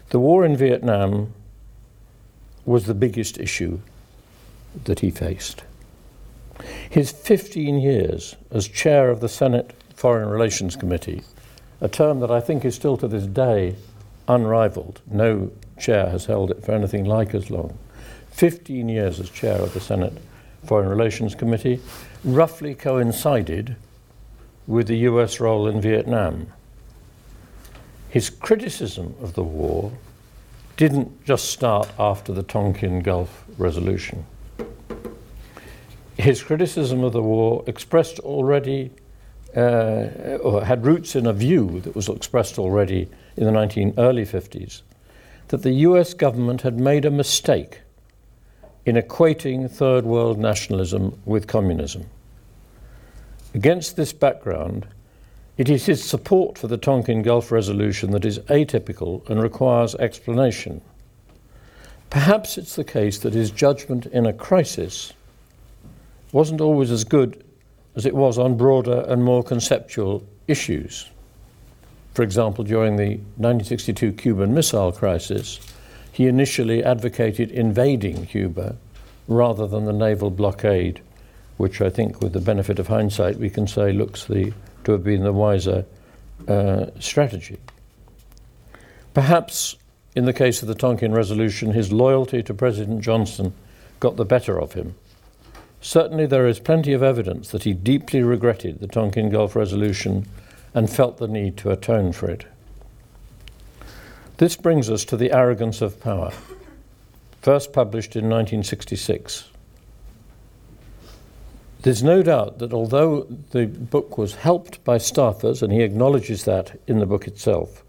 The 0.08 0.18
war 0.18 0.46
in 0.46 0.56
Vietnam 0.56 1.34
was 2.64 2.86
the 2.86 2.94
biggest 2.94 3.38
issue 3.38 3.80
that 4.84 5.00
he 5.00 5.10
faced. 5.10 5.64
His 6.90 7.10
15 7.10 7.78
years 7.78 8.36
as 8.50 8.66
chair 8.66 9.10
of 9.10 9.20
the 9.20 9.28
Senate 9.28 9.72
Foreign 9.94 10.28
Relations 10.28 10.76
Committee 10.76 11.22
a 11.80 11.88
term 11.88 12.20
that 12.20 12.30
I 12.30 12.40
think 12.40 12.64
is 12.64 12.74
still 12.74 12.96
to 12.96 13.08
this 13.08 13.26
day 13.26 13.76
unrivaled. 14.26 15.00
No 15.06 15.50
chair 15.78 16.08
has 16.10 16.26
held 16.26 16.50
it 16.50 16.64
for 16.64 16.72
anything 16.72 17.04
like 17.04 17.34
as 17.34 17.50
long. 17.50 17.78
15 18.30 18.88
years 18.88 19.20
as 19.20 19.30
chair 19.30 19.56
of 19.56 19.74
the 19.74 19.80
Senate 19.80 20.12
Foreign 20.64 20.88
Relations 20.88 21.34
Committee 21.34 21.80
roughly 22.24 22.74
coincided 22.74 23.76
with 24.66 24.88
the 24.88 24.98
US 24.98 25.40
role 25.40 25.66
in 25.66 25.80
Vietnam. 25.80 26.48
His 28.10 28.28
criticism 28.28 29.14
of 29.20 29.34
the 29.34 29.44
war 29.44 29.92
didn't 30.76 31.24
just 31.24 31.46
start 31.46 31.88
after 31.98 32.32
the 32.32 32.42
Tonkin 32.42 33.00
Gulf 33.00 33.44
resolution. 33.56 34.24
His 36.18 36.42
criticism 36.42 37.04
of 37.04 37.12
the 37.12 37.22
war, 37.22 37.62
expressed 37.68 38.18
already 38.18 38.90
uh, 39.56 40.38
or 40.42 40.64
had 40.64 40.84
roots 40.84 41.14
in 41.14 41.26
a 41.26 41.32
view 41.32 41.80
that 41.80 41.94
was 41.94 42.08
expressed 42.08 42.58
already 42.58 43.08
in 43.36 43.44
the 43.44 43.52
19 43.52 43.94
early 43.96 44.26
50s 44.26 44.82
that 45.48 45.62
the 45.62 45.72
US 45.72 46.14
government 46.14 46.62
had 46.62 46.78
made 46.78 47.04
a 47.04 47.10
mistake 47.10 47.80
in 48.84 48.96
equating 48.96 49.70
third 49.70 50.04
world 50.04 50.38
nationalism 50.38 51.18
with 51.24 51.46
communism. 51.46 52.04
Against 53.54 53.96
this 53.96 54.12
background, 54.12 54.86
it 55.56 55.70
is 55.70 55.86
his 55.86 56.04
support 56.04 56.58
for 56.58 56.66
the 56.66 56.76
Tonkin 56.76 57.22
Gulf 57.22 57.50
resolution 57.50 58.10
that 58.10 58.24
is 58.24 58.38
atypical 58.40 59.28
and 59.30 59.42
requires 59.42 59.94
explanation. 59.94 60.80
Perhaps 62.10 62.58
it's 62.58 62.76
the 62.76 62.84
case 62.84 63.18
that 63.18 63.34
his 63.34 63.50
judgment 63.50 64.06
in 64.06 64.26
a 64.26 64.32
crisis 64.32 65.12
wasn't 66.32 66.60
always 66.60 66.90
as 66.90 67.04
good 67.04 67.42
as 67.96 68.06
it 68.06 68.14
was 68.14 68.38
on 68.38 68.56
broader 68.56 69.04
and 69.08 69.24
more 69.24 69.42
conceptual 69.42 70.26
issues. 70.46 71.08
For 72.14 72.22
example, 72.22 72.64
during 72.64 72.96
the 72.96 73.16
1962 73.36 74.12
Cuban 74.12 74.54
Missile 74.54 74.92
Crisis, 74.92 75.60
he 76.12 76.26
initially 76.26 76.82
advocated 76.82 77.50
invading 77.50 78.26
Cuba 78.26 78.76
rather 79.26 79.66
than 79.66 79.84
the 79.84 79.92
naval 79.92 80.30
blockade, 80.30 81.00
which 81.58 81.80
I 81.80 81.90
think, 81.90 82.20
with 82.20 82.32
the 82.32 82.40
benefit 82.40 82.78
of 82.78 82.88
hindsight, 82.88 83.36
we 83.36 83.50
can 83.50 83.66
say 83.66 83.92
looks 83.92 84.24
the, 84.24 84.52
to 84.84 84.92
have 84.92 85.04
been 85.04 85.22
the 85.22 85.32
wiser 85.32 85.84
uh, 86.46 86.86
strategy. 86.98 87.58
Perhaps 89.14 89.76
in 90.14 90.24
the 90.24 90.32
case 90.32 90.62
of 90.62 90.68
the 90.68 90.74
Tonkin 90.74 91.12
Resolution, 91.12 91.72
his 91.72 91.92
loyalty 91.92 92.42
to 92.42 92.54
President 92.54 93.00
Johnson 93.00 93.54
got 94.00 94.16
the 94.16 94.24
better 94.24 94.60
of 94.60 94.72
him 94.72 94.94
Certainly, 95.80 96.26
there 96.26 96.46
is 96.46 96.58
plenty 96.58 96.92
of 96.92 97.02
evidence 97.02 97.50
that 97.50 97.62
he 97.62 97.72
deeply 97.72 98.22
regretted 98.22 98.80
the 98.80 98.88
Tonkin 98.88 99.30
Gulf 99.30 99.54
resolution 99.54 100.26
and 100.74 100.90
felt 100.90 101.18
the 101.18 101.28
need 101.28 101.56
to 101.58 101.70
atone 101.70 102.12
for 102.12 102.28
it. 102.30 102.46
This 104.38 104.56
brings 104.56 104.90
us 104.90 105.04
to 105.06 105.16
The 105.16 105.32
Arrogance 105.32 105.80
of 105.80 106.00
Power, 106.00 106.32
first 107.40 107.72
published 107.72 108.16
in 108.16 108.24
1966. 108.24 109.48
There's 111.82 112.02
no 112.02 112.22
doubt 112.22 112.58
that 112.58 112.72
although 112.72 113.22
the 113.50 113.66
book 113.66 114.18
was 114.18 114.34
helped 114.34 114.82
by 114.84 114.98
staffers, 114.98 115.62
and 115.62 115.72
he 115.72 115.82
acknowledges 115.82 116.44
that 116.44 116.78
in 116.88 116.98
the 116.98 117.06
book 117.06 117.26
itself, 117.28 117.84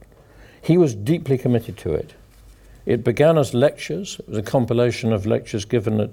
he 0.62 0.78
was 0.78 0.94
deeply 0.94 1.38
committed 1.38 1.78
to 1.78 1.94
it. 1.94 2.14
It 2.86 3.04
began 3.04 3.38
as 3.38 3.54
lectures, 3.54 4.20
it 4.20 4.30
was 4.30 4.38
a 4.38 4.44
compilation 4.44 5.12
of 5.12 5.26
lectures 5.26 5.66
given 5.66 6.00
at 6.00 6.12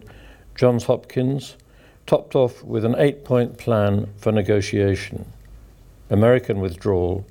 Johns 0.54 0.85
Hopkins 0.85 1.56
topped 2.07 2.35
off 2.35 2.63
with 2.63 2.85
an 2.85 2.95
eight 2.99 3.25
point 3.25 3.59
plan 3.59 4.09
for 4.17 4.33
negotiation, 4.33 5.27
American 6.09 6.61
withdrawal, 6.61 7.27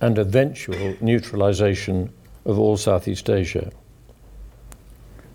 and 0.00 0.18
eventual 0.18 0.96
neutralization 1.00 2.12
of 2.44 2.58
all 2.58 2.76
Southeast 2.76 3.28
Asia. 3.28 3.70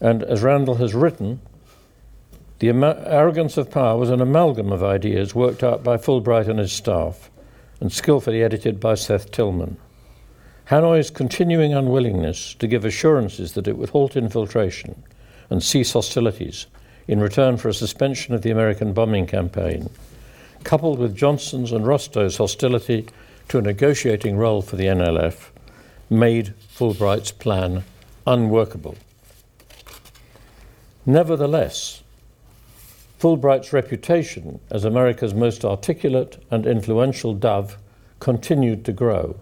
And 0.01 0.23
as 0.23 0.41
Randall 0.41 0.75
has 0.75 0.93
written, 0.93 1.39
the 2.59 2.69
arrogance 2.69 3.57
of 3.57 3.69
power 3.69 3.97
was 3.97 4.09
an 4.09 4.21
amalgam 4.21 4.71
of 4.71 4.83
ideas 4.83 5.35
worked 5.35 5.61
out 5.61 5.83
by 5.83 5.97
Fulbright 5.97 6.47
and 6.47 6.59
his 6.59 6.71
staff 6.71 7.29
and 7.81 7.91
skillfully 7.91 8.41
edited 8.41 8.79
by 8.79 8.95
Seth 8.95 9.31
Tillman. 9.31 9.77
Hanoi's 10.65 11.11
continuing 11.11 11.73
unwillingness 11.73 12.55
to 12.55 12.67
give 12.67 12.85
assurances 12.85 13.53
that 13.53 13.67
it 13.67 13.77
would 13.77 13.89
halt 13.89 14.15
infiltration 14.15 15.03
and 15.49 15.61
cease 15.61 15.93
hostilities 15.93 16.65
in 17.07 17.19
return 17.19 17.57
for 17.57 17.69
a 17.69 17.73
suspension 17.73 18.33
of 18.33 18.41
the 18.41 18.51
American 18.51 18.93
bombing 18.93 19.27
campaign, 19.27 19.89
coupled 20.63 20.99
with 20.99 21.15
Johnson's 21.15 21.71
and 21.71 21.85
Rostow's 21.85 22.37
hostility 22.37 23.07
to 23.49 23.59
a 23.59 23.61
negotiating 23.61 24.37
role 24.37 24.61
for 24.61 24.75
the 24.75 24.85
NLF, 24.85 25.49
made 26.09 26.53
Fulbright's 26.69 27.31
plan 27.31 27.83
unworkable. 28.25 28.95
Nevertheless, 31.05 32.01
Fulbright's 33.19 33.71
reputation 33.71 34.59
as 34.69 34.83
America's 34.83 35.33
most 35.33 35.63
articulate 35.63 36.43
and 36.51 36.65
influential 36.65 37.33
dove 37.33 37.77
continued 38.19 38.83
to 38.85 38.91
grow. 38.91 39.39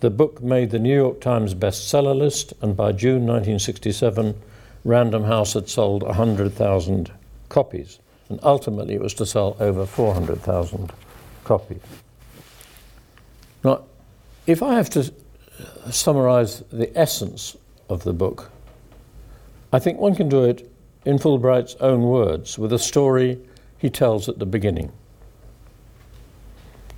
The 0.00 0.10
book 0.10 0.42
made 0.42 0.70
the 0.70 0.78
New 0.78 0.94
York 0.94 1.20
Times 1.20 1.54
bestseller 1.54 2.16
list, 2.16 2.52
and 2.60 2.76
by 2.76 2.92
June 2.92 3.26
1967, 3.26 4.34
Random 4.84 5.24
House 5.24 5.52
had 5.54 5.68
sold 5.68 6.02
100,000 6.02 7.12
copies, 7.48 7.98
and 8.28 8.40
ultimately 8.42 8.94
it 8.94 9.00
was 9.00 9.14
to 9.14 9.26
sell 9.26 9.56
over 9.60 9.86
400,000 9.86 10.92
copies. 11.44 11.80
Now, 13.62 13.84
if 14.46 14.62
I 14.62 14.74
have 14.74 14.90
to 14.90 15.12
summarize 15.90 16.64
the 16.72 16.96
essence 16.98 17.56
of 17.88 18.02
the 18.02 18.12
book, 18.12 18.50
I 19.72 19.78
think 19.78 19.98
one 19.98 20.14
can 20.14 20.28
do 20.28 20.44
it 20.44 20.70
in 21.04 21.18
Fulbright's 21.18 21.76
own 21.76 22.02
words 22.02 22.58
with 22.58 22.72
a 22.72 22.78
story 22.78 23.38
he 23.78 23.90
tells 23.90 24.28
at 24.28 24.38
the 24.38 24.46
beginning. 24.46 24.92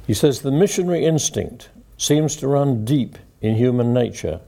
He 0.06 0.14
says 0.14 0.40
the 0.40 0.50
missionary 0.50 1.04
instinct 1.04 1.70
seems 1.96 2.36
to 2.36 2.48
run 2.48 2.84
deep 2.84 3.18
in 3.40 3.56
human 3.56 3.94
nature, 3.94 4.40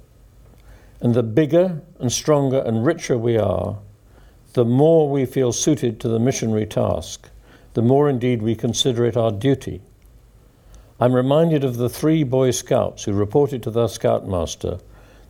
and 1.07 1.15
the 1.15 1.23
bigger 1.23 1.81
and 2.01 2.11
stronger 2.11 2.59
and 2.67 2.85
richer 2.85 3.17
we 3.17 3.37
are, 3.37 3.79
the 4.55 4.65
more 4.65 5.09
we 5.09 5.25
feel 5.25 5.53
suited 5.53 6.01
to 6.01 6.09
the 6.09 6.19
missionary 6.19 6.67
task, 6.67 7.29
the 7.75 7.81
more 7.81 8.09
indeed 8.09 8.43
we 8.43 8.57
consider 8.57 9.05
it 9.05 9.17
our 9.17 9.31
duty. 9.31 9.81
I'm 10.99 11.13
reminded 11.13 11.63
of 11.63 11.77
the 11.77 11.89
three 11.89 12.25
Boy 12.25 12.51
Scouts 12.51 13.05
who 13.05 13.13
reported 13.13 13.63
to 13.63 13.71
their 13.71 13.87
scoutmaster 13.87 14.81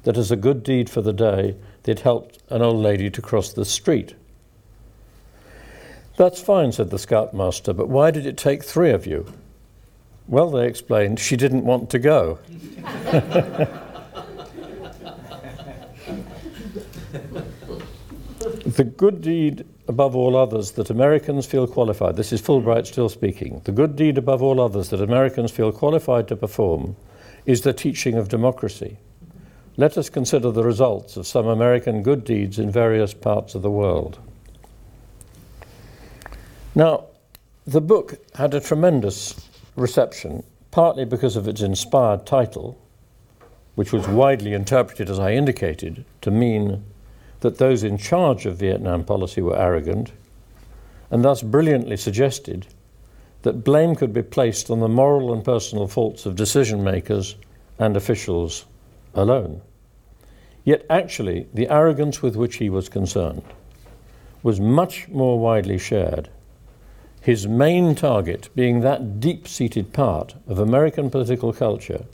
that 0.04 0.16
as 0.16 0.30
a 0.30 0.36
good 0.36 0.62
deed 0.62 0.88
for 0.88 1.02
the 1.02 1.12
day, 1.12 1.56
they'd 1.82 2.00
helped 2.00 2.38
an 2.48 2.62
old 2.62 2.82
lady 2.82 3.10
to 3.10 3.20
cross 3.20 3.52
the 3.52 3.66
street. 3.66 4.14
That's 6.16 6.40
fine, 6.40 6.72
said 6.72 6.88
the 6.88 6.98
scoutmaster, 6.98 7.74
but 7.74 7.90
why 7.90 8.10
did 8.12 8.24
it 8.24 8.38
take 8.38 8.64
three 8.64 8.92
of 8.92 9.06
you? 9.06 9.30
Well, 10.26 10.50
they 10.50 10.66
explained, 10.66 11.20
she 11.20 11.36
didn't 11.36 11.66
want 11.66 11.90
to 11.90 11.98
go. 11.98 12.38
the 18.76 18.84
good 18.84 19.22
deed 19.22 19.64
above 19.88 20.14
all 20.14 20.36
others 20.36 20.72
that 20.72 20.90
Americans 20.90 21.46
feel 21.46 21.66
qualified, 21.66 22.14
this 22.16 22.30
is 22.30 22.42
Fulbright 22.42 22.86
still 22.86 23.08
speaking, 23.08 23.62
the 23.64 23.72
good 23.72 23.96
deed 23.96 24.18
above 24.18 24.42
all 24.42 24.60
others 24.60 24.90
that 24.90 25.00
Americans 25.00 25.50
feel 25.50 25.72
qualified 25.72 26.28
to 26.28 26.36
perform 26.36 26.94
is 27.46 27.62
the 27.62 27.72
teaching 27.72 28.16
of 28.16 28.28
democracy. 28.28 28.98
Let 29.78 29.96
us 29.96 30.10
consider 30.10 30.50
the 30.50 30.62
results 30.62 31.16
of 31.16 31.26
some 31.26 31.46
American 31.46 32.02
good 32.02 32.24
deeds 32.24 32.58
in 32.58 32.70
various 32.70 33.14
parts 33.14 33.54
of 33.54 33.62
the 33.62 33.70
world. 33.70 34.18
Now, 36.74 37.06
the 37.66 37.80
book 37.80 38.18
had 38.34 38.52
a 38.52 38.60
tremendous 38.60 39.48
reception, 39.74 40.42
partly 40.70 41.06
because 41.06 41.36
of 41.36 41.48
its 41.48 41.62
inspired 41.62 42.26
title, 42.26 42.78
which 43.74 43.92
was 43.92 44.06
widely 44.06 44.52
interpreted, 44.52 45.08
as 45.08 45.18
I 45.18 45.32
indicated, 45.32 46.04
to 46.20 46.30
mean 46.30 46.84
that 47.40 47.58
those 47.58 47.82
in 47.82 47.98
charge 47.98 48.46
of 48.46 48.56
Vietnam 48.56 49.04
policy 49.04 49.40
were 49.40 49.58
arrogant, 49.58 50.12
and 51.10 51.24
thus 51.24 51.42
brilliantly 51.42 51.96
suggested 51.96 52.66
that 53.42 53.64
blame 53.64 53.94
could 53.94 54.12
be 54.12 54.22
placed 54.22 54.70
on 54.70 54.80
the 54.80 54.88
moral 54.88 55.32
and 55.32 55.44
personal 55.44 55.86
faults 55.86 56.26
of 56.26 56.36
decision 56.36 56.82
makers 56.82 57.36
and 57.78 57.96
officials 57.96 58.64
alone. 59.14 59.60
Yet 60.64 60.84
actually, 60.90 61.46
the 61.54 61.68
arrogance 61.68 62.22
with 62.22 62.34
which 62.34 62.56
he 62.56 62.68
was 62.68 62.88
concerned 62.88 63.42
was 64.42 64.58
much 64.60 65.08
more 65.08 65.38
widely 65.38 65.78
shared 65.78 66.28
his 67.26 67.48
main 67.48 67.96
target 67.96 68.48
being 68.54 68.82
that 68.82 69.18
deep 69.18 69.48
seated 69.48 69.92
part 69.92 70.36
of 70.46 70.60
American 70.60 71.10
political 71.10 71.52
culture 71.52 72.04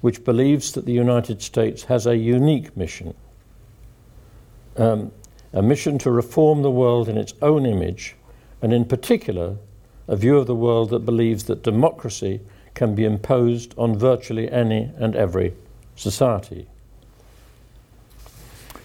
which 0.00 0.24
believes 0.24 0.72
that 0.72 0.86
the 0.86 0.92
United 0.92 1.40
States 1.40 1.84
has 1.84 2.04
a 2.04 2.16
unique 2.16 2.76
mission 2.76 3.14
um, 4.80 5.12
a 5.52 5.62
mission 5.62 5.98
to 5.98 6.10
reform 6.10 6.62
the 6.62 6.70
world 6.70 7.08
in 7.08 7.16
its 7.16 7.34
own 7.42 7.66
image, 7.66 8.16
and 8.62 8.72
in 8.72 8.84
particular, 8.84 9.56
a 10.08 10.16
view 10.16 10.38
of 10.38 10.46
the 10.46 10.54
world 10.54 10.90
that 10.90 11.00
believes 11.00 11.44
that 11.44 11.62
democracy 11.62 12.40
can 12.74 12.94
be 12.94 13.04
imposed 13.04 13.74
on 13.76 13.98
virtually 13.98 14.50
any 14.50 14.90
and 14.96 15.14
every 15.14 15.52
society. 15.96 16.66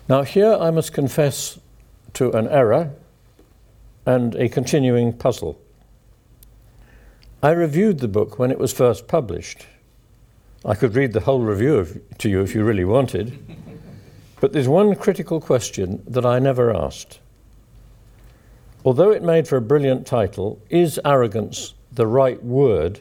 Now, 0.07 0.23
here 0.23 0.53
I 0.53 0.69
must 0.69 0.93
confess 0.93 1.59
to 2.13 2.31
an 2.31 2.47
error 2.47 2.91
and 4.05 4.35
a 4.35 4.49
continuing 4.49 5.13
puzzle. 5.13 5.59
I 7.41 7.51
reviewed 7.51 7.99
the 7.99 8.07
book 8.07 8.37
when 8.37 8.51
it 8.51 8.59
was 8.59 8.73
first 8.73 9.07
published. 9.07 9.65
I 10.63 10.75
could 10.75 10.95
read 10.95 11.13
the 11.13 11.21
whole 11.21 11.41
review 11.41 12.01
to 12.17 12.29
you 12.29 12.41
if 12.41 12.53
you 12.53 12.63
really 12.63 12.85
wanted. 12.85 13.39
But 14.39 14.53
there's 14.53 14.67
one 14.67 14.95
critical 14.95 15.39
question 15.39 16.03
that 16.07 16.25
I 16.25 16.39
never 16.39 16.75
asked. 16.75 17.19
Although 18.83 19.11
it 19.11 19.23
made 19.23 19.47
for 19.47 19.57
a 19.57 19.61
brilliant 19.61 20.05
title, 20.05 20.61
is 20.69 20.99
arrogance 21.03 21.73
the 21.91 22.05
right 22.05 22.43
word 22.43 22.99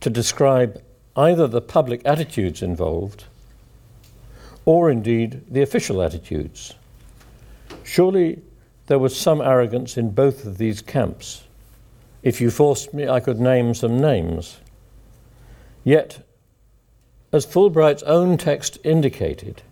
to 0.00 0.10
describe 0.10 0.82
either 1.16 1.46
the 1.46 1.60
public 1.60 2.02
attitudes 2.04 2.62
involved 2.62 3.24
or 4.64 4.90
indeed 4.90 5.42
the 5.48 5.62
official 5.62 6.02
attitudes? 6.02 6.74
Surely 7.84 8.42
there 8.86 8.98
was 8.98 9.18
some 9.18 9.40
arrogance 9.40 9.96
in 9.96 10.10
both 10.10 10.44
of 10.44 10.58
these 10.58 10.82
camps. 10.82 11.44
If 12.22 12.40
you 12.40 12.50
forced 12.50 12.92
me, 12.92 13.08
I 13.08 13.20
could 13.20 13.38
name 13.38 13.74
some 13.74 14.00
names. 14.00 14.58
Yet, 15.84 16.26
as 17.32 17.46
Fulbright's 17.46 18.02
own 18.02 18.36
text 18.38 18.78
indicated, 18.82 19.62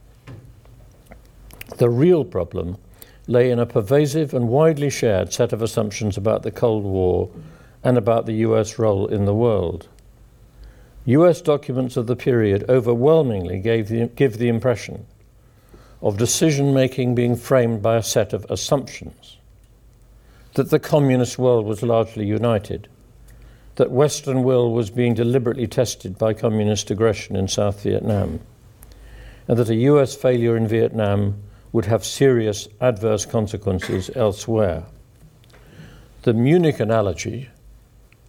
the 1.78 1.90
real 1.90 2.24
problem 2.24 2.76
lay 3.26 3.50
in 3.50 3.58
a 3.58 3.66
pervasive 3.66 4.34
and 4.34 4.48
widely 4.48 4.90
shared 4.90 5.32
set 5.32 5.52
of 5.52 5.62
assumptions 5.62 6.16
about 6.16 6.42
the 6.42 6.50
Cold 6.50 6.84
War 6.84 7.30
and 7.82 7.96
about 7.96 8.26
the 8.26 8.34
US 8.34 8.78
role 8.78 9.06
in 9.06 9.24
the 9.24 9.34
world. 9.34 9.88
US 11.06 11.40
documents 11.40 11.96
of 11.96 12.06
the 12.06 12.16
period 12.16 12.64
overwhelmingly 12.68 13.60
the, 13.60 14.10
give 14.14 14.38
the 14.38 14.48
impression 14.48 15.06
of 16.00 16.16
decision 16.18 16.74
making 16.74 17.14
being 17.14 17.36
framed 17.36 17.82
by 17.82 17.96
a 17.96 18.02
set 18.02 18.32
of 18.32 18.46
assumptions. 18.50 19.38
That 20.54 20.70
the 20.70 20.78
communist 20.78 21.38
world 21.38 21.66
was 21.66 21.82
largely 21.82 22.26
united, 22.26 22.88
that 23.76 23.90
Western 23.90 24.44
will 24.44 24.72
was 24.72 24.90
being 24.90 25.14
deliberately 25.14 25.66
tested 25.66 26.16
by 26.16 26.34
communist 26.34 26.90
aggression 26.90 27.36
in 27.36 27.48
South 27.48 27.82
Vietnam, 27.82 28.40
and 29.48 29.58
that 29.58 29.70
a 29.70 29.74
US 29.74 30.14
failure 30.14 30.56
in 30.56 30.68
Vietnam 30.68 31.42
would 31.74 31.84
have 31.84 32.06
serious 32.06 32.68
adverse 32.80 33.26
consequences 33.26 34.10
elsewhere. 34.16 34.84
The 36.22 36.32
Munich 36.32 36.80
analogy, 36.80 37.50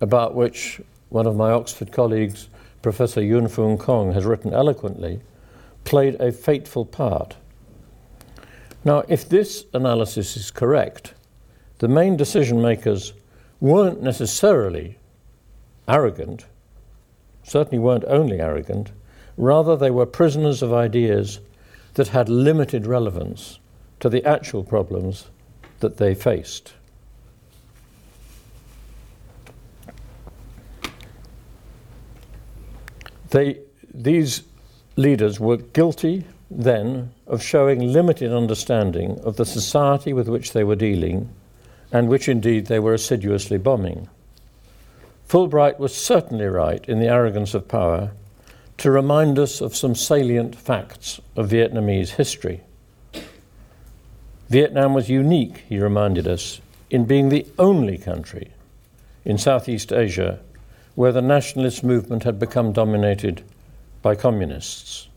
about 0.02 0.36
which 0.36 0.82
one 1.08 1.26
of 1.26 1.38
my 1.38 1.52
Oxford 1.52 1.94
colleagues, 1.94 2.50
Professor 2.82 3.22
Yuen 3.24 3.48
Foong 3.48 3.78
Khong, 3.78 4.14
has 4.14 4.26
written 4.26 4.54
eloquently, 4.54 5.22
played 5.86 6.20
a 6.20 6.34
fateful 6.34 6.84
part 6.84 7.38
now, 8.86 9.04
if 9.08 9.28
this 9.28 9.66
analysis 9.74 10.38
is 10.38 10.52
correct, 10.52 11.16
the 11.80 11.88
main 11.88 12.16
decision 12.16 12.62
makers 12.62 13.14
weren't 13.60 14.04
necessarily 14.04 15.00
arrogant, 15.88 16.46
certainly 17.42 17.80
weren't 17.80 18.06
only 18.06 18.40
arrogant, 18.40 18.92
rather, 19.38 19.76
they 19.76 19.90
were 19.90 20.06
prisoners 20.06 20.62
of 20.62 20.72
ideas 20.72 21.40
that 21.96 22.10
had 22.10 22.30
limited 22.30 22.86
relevance 22.86 23.60
to 24.00 24.10
the 24.10 24.24
actual 24.26 24.64
problems 24.64 25.28
that 25.80 25.98
they 25.98 26.14
faced. 26.14 26.74
They, 33.32 33.60
these 33.94 34.44
leaders 34.96 35.40
were 35.40 35.58
guilty 35.58 36.26
then 36.50 37.12
of 37.28 37.42
showing 37.42 37.92
limited 37.92 38.32
understanding 38.32 39.20
of 39.22 39.36
the 39.36 39.46
society 39.46 40.14
with 40.14 40.30
which 40.30 40.54
they 40.54 40.64
were 40.64 40.76
dealing 40.76 41.30
and 41.92 42.08
which 42.08 42.30
indeed 42.30 42.68
they 42.68 42.80
were 42.80 42.94
assiduously 42.94 43.58
bombing. 43.58 44.08
Fulbright 45.28 45.80
was 45.80 45.96
certainly 45.96 46.46
right 46.46 46.88
in 46.88 47.00
the 47.00 47.08
arrogance 47.08 47.54
of 47.54 47.68
power 47.68 48.12
to 48.78 48.92
remind 48.92 49.40
us 49.40 49.62
of 49.62 49.76
some 49.76 49.96
salient 49.96 50.56
facts 50.56 51.22
of 51.36 51.50
Vietnamese 51.50 52.10
history. 52.10 52.62
Vietnam 54.50 54.94
was 54.94 55.10
unique, 55.10 55.64
he 55.70 55.80
reminded 55.80 56.28
us, 56.28 56.62
in 56.90 57.06
being 57.06 57.30
the 57.30 57.46
only 57.58 57.98
country 57.98 58.52
in 59.24 59.38
Southeast 59.38 59.92
Asia 59.92 60.40
where 60.96 61.12
the 61.12 61.22
nationalist 61.22 61.84
movement 61.84 62.24
had 62.24 62.40
become 62.40 62.72
dominated 62.72 63.44
by 64.02 64.16
communists. 64.16 65.10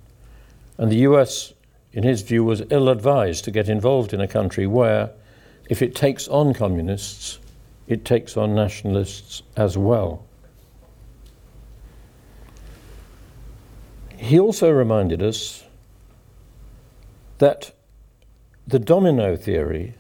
And 0.76 0.90
the 0.90 1.06
US, 1.08 1.52
in 1.92 2.02
his 2.02 2.22
view, 2.22 2.44
was 2.44 2.62
ill 2.70 2.88
advised 2.88 3.44
to 3.44 3.50
get 3.50 3.68
involved 3.68 4.12
in 4.12 4.20
a 4.20 4.28
country 4.28 4.66
where, 4.66 5.10
if 5.68 5.80
it 5.82 5.94
takes 5.94 6.26
on 6.28 6.52
communists, 6.52 7.38
it 7.86 8.04
takes 8.04 8.36
on 8.36 8.54
nationalists 8.54 9.42
as 9.56 9.78
well. 9.78 10.24
He 14.18 14.38
also 14.38 14.70
reminded 14.70 15.22
us 15.22 15.64
that 17.38 17.72
the 18.66 18.80
domino 18.80 19.36
theory 19.36 19.94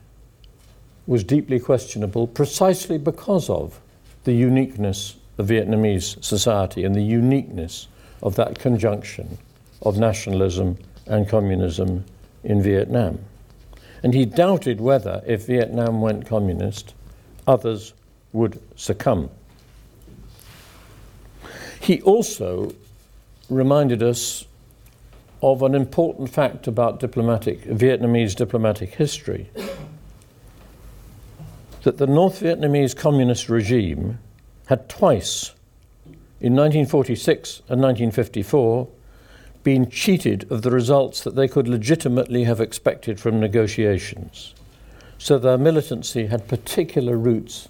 was 1.06 1.22
deeply 1.22 1.60
questionable 1.60 2.26
precisely 2.26 2.98
because 2.98 3.48
of 3.48 3.80
the 4.24 4.32
uniqueness 4.32 5.16
of 5.38 5.46
Vietnamese 5.46 6.22
society 6.22 6.84
and 6.84 6.94
the 6.94 7.02
uniqueness 7.02 7.86
of 8.22 8.34
that 8.34 8.58
conjunction 8.58 9.38
of 9.82 9.98
nationalism 9.98 10.76
and 11.06 11.28
communism 11.28 12.04
in 12.42 12.60
Vietnam. 12.60 13.20
And 14.02 14.14
he 14.14 14.26
doubted 14.26 14.80
whether, 14.80 15.22
if 15.26 15.46
Vietnam 15.46 16.00
went 16.00 16.26
communist, 16.26 16.92
others 17.46 17.94
would 18.32 18.60
succumb. 18.76 19.30
He 21.80 22.02
also 22.02 22.74
reminded 23.48 24.02
us 24.02 24.44
of 25.42 25.62
an 25.62 25.74
important 25.74 26.28
fact 26.28 26.66
about 26.66 27.00
diplomatic, 27.00 27.62
Vietnamese 27.64 28.34
diplomatic 28.34 28.94
history 28.94 29.50
that 31.82 31.96
the 31.98 32.06
North 32.06 32.40
Vietnamese 32.40 32.94
communist 32.94 33.48
regime 33.48 34.18
had 34.66 34.88
twice, 34.88 35.52
in 36.40 36.54
1946 36.54 37.60
and 37.68 37.80
1954, 37.80 38.88
been 39.64 39.88
cheated 39.90 40.50
of 40.50 40.62
the 40.62 40.70
results 40.70 41.22
that 41.22 41.34
they 41.34 41.48
could 41.48 41.68
legitimately 41.68 42.44
have 42.44 42.60
expected 42.60 43.18
from 43.18 43.40
negotiations. 43.40 44.54
So 45.18 45.38
their 45.38 45.58
militancy 45.58 46.26
had 46.26 46.48
particular 46.48 47.16
roots 47.16 47.68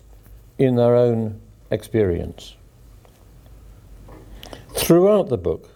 in 0.58 0.76
their 0.76 0.96
own 0.96 1.40
experience. 1.70 2.54
Throughout 4.78 5.28
the 5.28 5.36
book, 5.36 5.68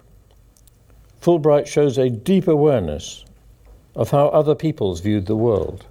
Fulbright 1.21 1.67
shows 1.67 1.99
a 1.99 2.09
deep 2.09 2.47
awareness 2.47 3.25
of 3.97 4.11
how 4.11 4.29
other 4.29 4.55
peoples 4.55 5.01
viewed 5.01 5.27
the 5.27 5.37
world 5.37 5.87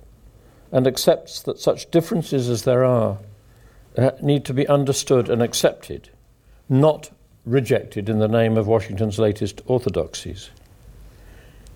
and 0.72 0.88
accepts 0.88 1.42
that 1.42 1.60
such 1.60 1.92
differences 1.92 2.50
as 2.50 2.64
there 2.64 2.86
are 2.86 3.20
uh, 3.98 4.12
need 4.22 4.46
to 4.46 4.54
be 4.54 4.68
understood 4.68 5.30
and 5.30 5.44
accepted, 5.44 6.10
not 6.70 7.12
rejected 7.46 8.08
in 8.08 8.20
the 8.20 8.30
name 8.30 8.58
of 8.58 8.66
Washington's 8.66 9.20
latest 9.20 9.62
orthodoxies. 9.66 10.50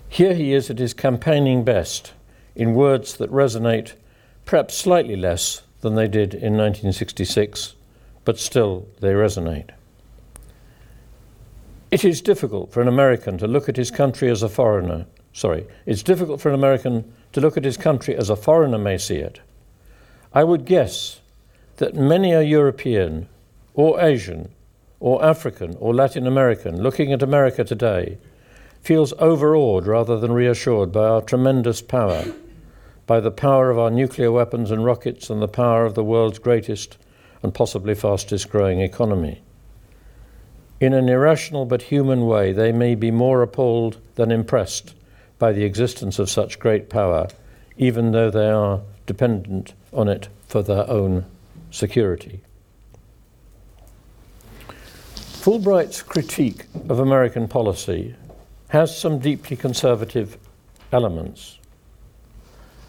Here 0.08 0.34
he 0.34 0.54
is 0.54 0.70
at 0.70 0.78
his 0.78 0.94
campaigning 0.94 1.64
best 1.64 2.12
in 2.54 2.74
words 2.74 3.18
that 3.18 3.30
resonate 3.30 3.92
perhaps 4.46 4.74
slightly 4.74 5.16
less 5.16 5.62
than 5.82 5.96
they 5.96 6.08
did 6.08 6.32
in 6.32 6.56
1966, 6.56 7.74
but 8.24 8.38
still 8.38 8.88
they 9.00 9.12
resonate. 9.12 9.75
It 11.96 12.04
is 12.04 12.20
difficult 12.20 12.74
for 12.74 12.82
an 12.82 12.88
American 12.88 13.38
to 13.38 13.46
look 13.46 13.70
at 13.70 13.78
his 13.78 13.90
country 13.90 14.28
as 14.28 14.42
a 14.42 14.50
foreigner. 14.50 15.06
Sorry, 15.32 15.66
it's 15.86 16.02
difficult 16.02 16.42
for 16.42 16.50
an 16.50 16.54
American 16.54 17.10
to 17.32 17.40
look 17.40 17.56
at 17.56 17.64
his 17.64 17.78
country 17.78 18.14
as 18.14 18.28
a 18.28 18.36
foreigner 18.36 18.76
may 18.76 18.98
see 18.98 19.16
it. 19.16 19.40
I 20.30 20.44
would 20.44 20.66
guess 20.66 21.22
that 21.78 21.94
many 21.94 22.32
a 22.32 22.42
European 22.42 23.28
or 23.72 23.98
Asian 23.98 24.50
or 25.00 25.24
African 25.24 25.74
or 25.80 25.94
Latin 25.94 26.26
American 26.26 26.82
looking 26.82 27.14
at 27.14 27.22
America 27.22 27.64
today 27.64 28.18
feels 28.82 29.14
overawed 29.18 29.86
rather 29.86 30.20
than 30.20 30.32
reassured 30.32 30.92
by 30.92 31.06
our 31.06 31.22
tremendous 31.22 31.80
power, 31.80 32.26
by 33.06 33.20
the 33.20 33.30
power 33.30 33.70
of 33.70 33.78
our 33.78 33.90
nuclear 33.90 34.30
weapons 34.30 34.70
and 34.70 34.84
rockets 34.84 35.30
and 35.30 35.40
the 35.40 35.48
power 35.48 35.86
of 35.86 35.94
the 35.94 36.04
world's 36.04 36.38
greatest 36.38 36.98
and 37.42 37.54
possibly 37.54 37.94
fastest 37.94 38.50
growing 38.50 38.82
economy. 38.82 39.40
In 40.78 40.92
an 40.92 41.08
irrational 41.08 41.64
but 41.64 41.82
human 41.82 42.26
way, 42.26 42.52
they 42.52 42.70
may 42.70 42.94
be 42.94 43.10
more 43.10 43.42
appalled 43.42 43.98
than 44.16 44.30
impressed 44.30 44.94
by 45.38 45.52
the 45.52 45.64
existence 45.64 46.18
of 46.18 46.28
such 46.28 46.58
great 46.58 46.90
power, 46.90 47.28
even 47.78 48.12
though 48.12 48.30
they 48.30 48.50
are 48.50 48.82
dependent 49.06 49.72
on 49.92 50.08
it 50.08 50.28
for 50.46 50.62
their 50.62 50.88
own 50.90 51.24
security. 51.70 52.40
Fulbright's 55.46 56.02
critique 56.02 56.66
of 56.88 56.98
American 56.98 57.48
policy 57.48 58.14
has 58.68 58.96
some 58.96 59.18
deeply 59.18 59.56
conservative 59.56 60.36
elements. 60.92 61.58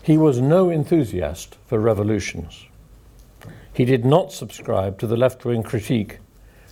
He 0.02 0.18
was 0.18 0.42
no 0.42 0.70
enthusiast 0.70 1.56
for 1.68 1.80
revolutions. 1.80 2.66
He 3.72 3.86
did 3.86 4.04
not 4.04 4.34
subscribe 4.34 4.98
to 5.00 5.08
the 5.08 5.18
left 5.18 5.46
wing 5.46 5.64
critique 5.64 6.20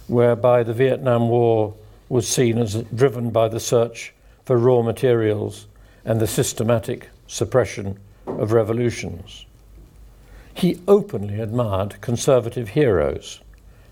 whereby 0.08 0.64
the 0.64 0.74
Vietnam 0.74 1.30
War 1.30 1.74
was 2.10 2.28
seen 2.28 2.58
as 2.58 2.84
driven 2.94 3.32
by 3.32 3.48
the 3.48 3.60
search 3.60 4.14
for 4.44 4.58
raw 4.58 4.82
materials 4.82 5.68
and 6.04 6.22
the 6.22 6.28
systematic 6.28 7.10
suppression 7.28 8.00
of 8.28 8.52
revolutions. 8.52 9.46
He 10.54 10.80
openly 10.88 11.40
admired 11.40 12.00
conservative 12.02 12.70
heroes, 12.70 13.42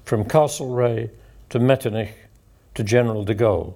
from 0.05 0.25
Castlereagh 0.25 1.09
to 1.49 1.59
Metternich 1.59 2.13
to 2.75 2.83
General 2.83 3.23
de 3.23 3.35
Gaulle. 3.35 3.75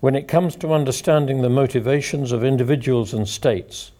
When 0.00 0.14
it 0.14 0.28
comes 0.28 0.54
to 0.56 0.72
understanding 0.72 1.42
the 1.42 1.50
motivations 1.50 2.30
of 2.30 2.44
individuals 2.44 3.12
and 3.12 3.28
states 3.28 3.90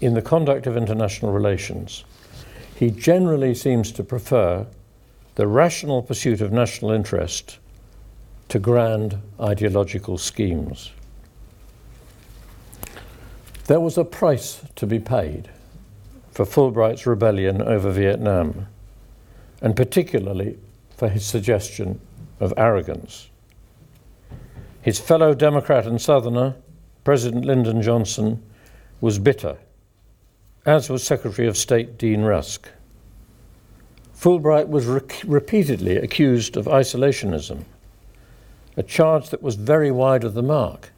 in 0.00 0.14
the 0.14 0.22
conduct 0.22 0.66
of 0.66 0.76
international 0.76 1.32
relations, 1.32 2.04
he 2.76 2.90
generally 2.90 3.54
seems 3.54 3.90
to 3.92 4.04
prefer 4.04 4.66
the 5.38 5.46
rational 5.46 6.02
pursuit 6.02 6.40
of 6.40 6.50
national 6.50 6.90
interest 6.90 7.60
to 8.48 8.58
grand 8.58 9.16
ideological 9.38 10.18
schemes. 10.18 10.90
There 13.66 13.78
was 13.78 13.96
a 13.96 14.04
price 14.04 14.62
to 14.74 14.84
be 14.84 14.98
paid 14.98 15.48
for 16.32 16.44
Fulbright's 16.44 17.06
rebellion 17.06 17.62
over 17.62 17.92
Vietnam, 17.92 18.66
and 19.62 19.76
particularly 19.76 20.58
for 20.96 21.08
his 21.08 21.24
suggestion 21.24 22.00
of 22.40 22.52
arrogance. 22.56 23.28
His 24.82 24.98
fellow 24.98 25.34
Democrat 25.34 25.86
and 25.86 26.00
Southerner, 26.00 26.56
President 27.04 27.44
Lyndon 27.44 27.80
Johnson, 27.80 28.42
was 29.00 29.20
bitter, 29.20 29.56
as 30.66 30.90
was 30.90 31.04
Secretary 31.04 31.46
of 31.46 31.56
State 31.56 31.96
Dean 31.96 32.22
Rusk. 32.22 32.68
Fulbright 34.18 34.66
was 34.68 34.86
re- 34.86 35.00
repeatedly 35.24 35.96
accused 35.96 36.56
of 36.56 36.66
isolationism, 36.66 37.62
a 38.76 38.82
charge 38.82 39.30
that 39.30 39.42
was 39.42 39.54
very 39.54 39.92
wide 39.92 40.24
of 40.24 40.34
the 40.34 40.42
mark. 40.42 40.90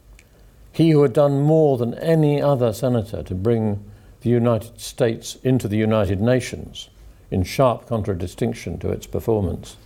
He 0.72 0.90
who 0.90 1.02
had 1.02 1.12
done 1.12 1.42
more 1.42 1.76
than 1.76 1.92
any 1.94 2.40
other 2.40 2.72
senator 2.72 3.22
to 3.24 3.34
bring 3.34 3.84
the 4.22 4.30
United 4.30 4.80
States 4.80 5.36
into 5.42 5.68
the 5.68 5.76
United 5.76 6.20
Nations, 6.20 6.88
in 7.30 7.44
sharp 7.44 7.86
contradistinction 7.86 8.78
to 8.78 8.88
its 8.88 9.06
performance 9.06 9.76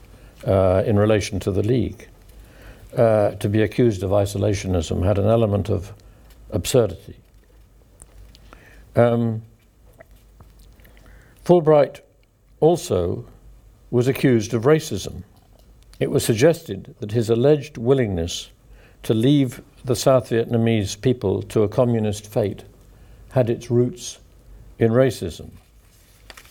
uh, 0.47 0.85
in 0.87 0.97
relation 0.97 1.41
to 1.41 1.51
the 1.51 1.63
League, 1.63 2.09
uh, 2.97 3.33
to 3.33 3.49
be 3.49 3.63
accused 3.63 4.05
of 4.05 4.11
isolationism 4.11 5.05
had 5.05 5.19
an 5.19 5.27
element 5.27 5.69
of 5.69 5.93
absurdity. 6.51 7.17
Um, 8.95 9.43
Fulbright 11.45 12.04
also 12.65 13.27
was 13.91 14.09
accused 14.09 14.55
of 14.55 14.63
racism. 14.63 15.23
It 16.01 16.11
was 16.11 16.25
suggested 16.25 16.95
that 16.99 17.13
his 17.13 17.29
alleged 17.29 17.77
willingness 17.77 18.49
to 19.03 19.13
leave 19.13 19.61
the 19.85 19.95
South 19.95 20.31
Vietnamese 20.31 20.99
people 20.99 21.43
to 21.43 21.63
a 21.63 21.69
communist 21.69 22.27
fate 22.27 22.65
had 23.33 23.51
its 23.51 23.71
roots 23.71 24.19
in 24.79 24.93
racism. 24.93 25.51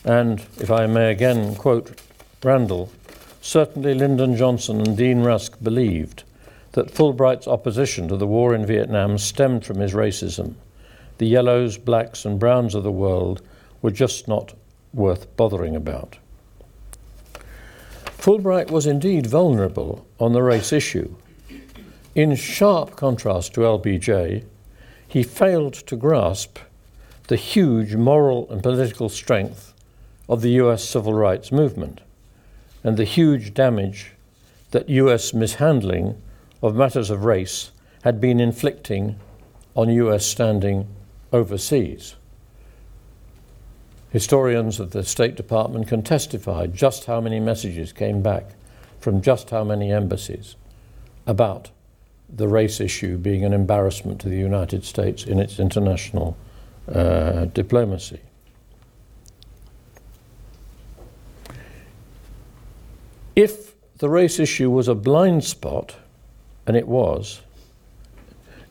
And 0.04 0.38
if 0.58 0.70
I 0.70 0.86
may 0.86 1.10
again 1.10 1.56
quote 1.56 2.00
Randall, 2.44 2.92
certainly 3.40 3.92
Lyndon 3.94 4.36
Johnson 4.36 4.80
and 4.82 4.96
Dean 4.96 5.22
Rusk 5.22 5.60
believed 5.64 6.22
that 6.72 6.92
Fulbright's 6.92 7.48
opposition 7.48 8.06
to 8.06 8.16
the 8.16 8.26
war 8.28 8.54
in 8.54 8.64
Vietnam 8.64 9.18
stemmed 9.18 9.64
from 9.64 9.80
his 9.80 9.94
racism. 9.94 10.54
The 11.18 11.26
yellows, 11.26 11.76
blacks, 11.76 12.24
and 12.24 12.38
browns 12.38 12.76
of 12.76 12.84
the 12.84 12.92
world 12.92 13.42
were 13.82 13.90
just 13.90 14.28
not 14.28 14.54
worth 14.94 15.36
bothering 15.36 15.76
about. 15.76 16.18
Fulbright 18.18 18.70
was 18.70 18.86
indeed 18.86 19.26
vulnerable 19.26 20.06
on 20.18 20.32
the 20.32 20.42
race 20.42 20.72
issue. 20.72 21.14
In 22.14 22.34
sharp 22.36 22.96
contrast 22.96 23.54
to 23.54 23.60
LBJ, 23.60 24.44
he 25.06 25.22
failed 25.22 25.74
to 25.74 25.96
grasp 25.96 26.58
the 27.28 27.36
huge 27.36 27.94
moral 27.96 28.50
and 28.50 28.62
political 28.62 29.08
strength 29.08 29.74
of 30.28 30.40
the 30.40 30.52
US 30.52 30.84
civil 30.84 31.12
rights 31.12 31.52
movement 31.52 32.00
and 32.82 32.96
the 32.96 33.04
huge 33.04 33.54
damage 33.54 34.12
that 34.70 34.88
US 34.88 35.32
mishandling 35.32 36.20
of 36.62 36.74
matters 36.74 37.10
of 37.10 37.24
race 37.24 37.70
had 38.02 38.20
been 38.20 38.40
inflicting 38.40 39.16
on 39.74 39.88
US 39.88 40.24
standing 40.24 40.86
overseas. 41.32 42.14
Historians 44.14 44.78
of 44.78 44.92
the 44.92 45.02
State 45.02 45.34
Department 45.34 45.88
can 45.88 46.00
testify 46.00 46.68
just 46.68 47.06
how 47.06 47.20
many 47.20 47.40
messages 47.40 47.92
came 47.92 48.22
back 48.22 48.44
from 49.00 49.20
just 49.20 49.50
how 49.50 49.64
many 49.64 49.90
embassies 49.90 50.54
about 51.26 51.72
the 52.32 52.46
race 52.46 52.80
issue 52.80 53.18
being 53.18 53.44
an 53.44 53.52
embarrassment 53.52 54.20
to 54.20 54.28
the 54.28 54.36
United 54.36 54.84
States 54.84 55.24
in 55.24 55.40
its 55.40 55.58
international 55.58 56.36
uh, 56.94 57.46
diplomacy. 57.46 58.20
If 63.34 63.74
the 63.98 64.08
race 64.08 64.38
issue 64.38 64.70
was 64.70 64.86
a 64.86 64.94
blind 64.94 65.42
spot, 65.42 65.96
and 66.68 66.76
it 66.76 66.86
was, 66.86 67.40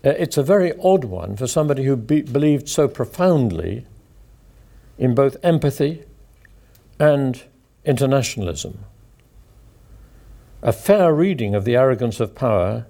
uh, 0.05 0.11
it's 0.11 0.37
a 0.37 0.43
very 0.43 0.71
odd 0.81 1.03
one 1.03 1.35
for 1.35 1.47
somebody 1.47 1.83
who 1.83 1.97
be- 1.97 2.21
believed 2.21 2.69
so 2.69 2.87
profoundly 2.87 3.85
in 4.97 5.15
both 5.15 5.37
empathy 5.43 6.03
and 6.99 7.43
internationalism. 7.85 8.85
A 10.61 10.71
fair 10.71 11.13
reading 11.13 11.55
of 11.55 11.65
the 11.65 11.75
arrogance 11.75 12.19
of 12.19 12.35
power 12.35 12.85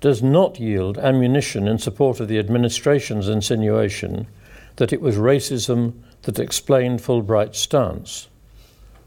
does 0.00 0.22
not 0.22 0.60
yield 0.60 0.98
ammunition 0.98 1.68
in 1.68 1.78
support 1.78 2.20
of 2.20 2.28
the 2.28 2.38
administration's 2.38 3.28
insinuation 3.28 4.26
that 4.76 4.92
it 4.92 5.00
was 5.00 5.16
racism 5.16 5.94
that 6.22 6.38
explained 6.38 7.00
Fulbright's 7.00 7.58
stance, 7.58 8.28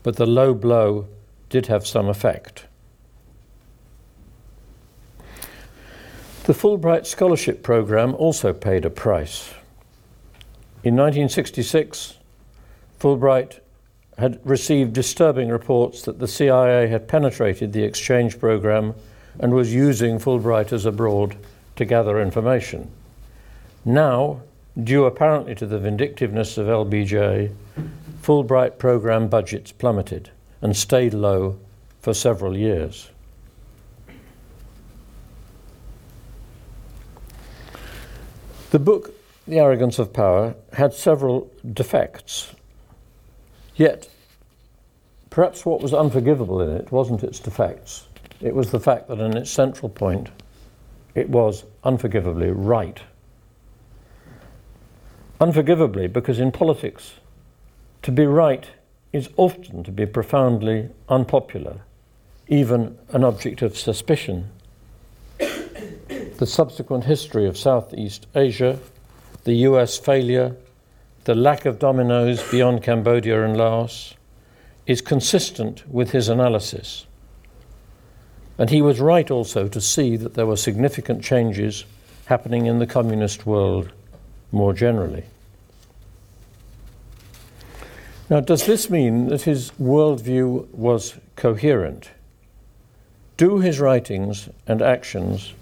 but 0.04 0.15
the 0.15 0.25
low 0.25 0.54
blow 0.54 1.08
did 1.49 1.67
have 1.67 1.86
some 1.86 2.08
effect. 2.08 2.65
The 6.45 6.54
Fulbright 6.54 7.06
Scholarship 7.06 7.63
Program 7.63 8.13
also 8.15 8.54
paid 8.54 8.86
a 8.86 8.89
price. 8.89 9.54
In 10.86 10.95
1966, 10.95 12.19
Fulbright 13.00 13.60
had 14.19 14.39
received 14.43 14.93
disturbing 14.93 15.50
reports 15.50 16.04
that 16.04 16.19
the 16.19 16.28
CIA 16.28 16.88
had 16.88 17.08
penetrated 17.08 17.74
the 17.74 17.84
exchange 17.84 18.39
program 18.39 18.93
and 19.39 19.52
was 19.52 19.74
using 19.74 20.19
Fulbrighters 20.19 20.86
abroad 20.86 21.38
to 21.76 21.86
gather 21.86 22.21
information. 22.21 22.91
Now, 23.84 24.41
due 24.82 25.06
apparently 25.06 25.56
to 25.56 25.65
the 25.65 25.80
vindictiveness 25.80 26.56
of 26.60 26.67
LBJ, 26.67 27.52
Fulbright 28.21 28.78
program 28.78 29.28
budgets 29.28 29.71
plummeted 29.71 30.30
and 30.62 30.78
stayed 30.78 31.15
low 31.15 31.58
for 32.00 32.13
several 32.13 32.56
years. 32.56 33.10
The 38.69 38.78
book, 38.78 39.14
The 39.47 39.60
Arrogance 39.60 39.99
of 39.99 40.12
Power, 40.12 40.55
had 40.73 40.93
several 40.93 41.51
defects. 41.71 42.53
Yet, 43.75 44.10
perhaps 45.29 45.65
what 45.65 45.81
was 45.81 45.93
unforgivable 45.93 46.62
in 46.62 46.71
it 46.71 46.91
wasn't 46.91 47.23
its 47.23 47.39
defects, 47.39 48.08
it 48.41 48.55
was 48.55 48.71
the 48.71 48.79
fact 48.79 49.08
that 49.08 49.19
in 49.19 49.38
its 49.38 49.51
central 49.51 49.89
point, 49.89 50.29
it 51.13 51.29
was 51.29 51.63
unforgivably 51.84 52.49
right. 52.49 52.99
Unforgivably, 55.39 56.08
because 56.08 56.39
in 56.39 56.51
politics, 56.51 57.13
to 58.01 58.12
be 58.12 58.25
right 58.25 58.65
is 59.13 59.29
often 59.38 59.84
to 59.84 59.91
be 59.91 60.08
profoundly 60.08 60.89
unpopular, 61.08 61.81
even 62.47 62.97
an 63.10 63.23
object 63.23 63.62
of 63.62 63.77
suspicion. 63.77 64.49
the 65.38 66.45
subsequent 66.45 67.03
history 67.03 67.45
of 67.45 67.58
Southeast 67.58 68.27
Asia, 68.36 68.79
the 69.45 69.53
US 69.69 69.97
failure, 69.97 70.55
the 71.23 71.36
lack 71.36 71.65
of 71.65 71.79
dominoes 71.79 72.43
beyond 72.51 72.84
Cambodia 72.84 73.43
and 73.45 73.55
Laos, 73.55 74.15
is 74.86 75.01
consistent 75.01 75.88
with 75.88 76.12
his 76.12 76.27
analysis. 76.27 77.05
And 78.58 78.69
he 78.69 78.81
was 78.81 78.99
right 78.99 79.29
also 79.29 79.67
to 79.67 79.81
see 79.81 80.17
that 80.17 80.34
there 80.34 80.45
were 80.45 80.58
significant 80.58 81.23
changes 81.23 81.86
happening 82.25 82.65
in 82.65 82.79
the 82.79 82.88
communist 82.88 83.45
world 83.45 83.91
more 84.51 84.73
generally. 84.73 85.23
Now, 88.29 88.39
does 88.39 88.65
this 88.65 88.89
mean 88.89 89.27
that 89.27 89.43
his 89.43 89.71
worldview 89.79 90.67
was 90.73 91.15
coherent? 91.36 92.10
Do 93.38 93.60
his 93.60 93.79
writings 93.79 94.49
and 94.65 94.81
actions 94.81 95.53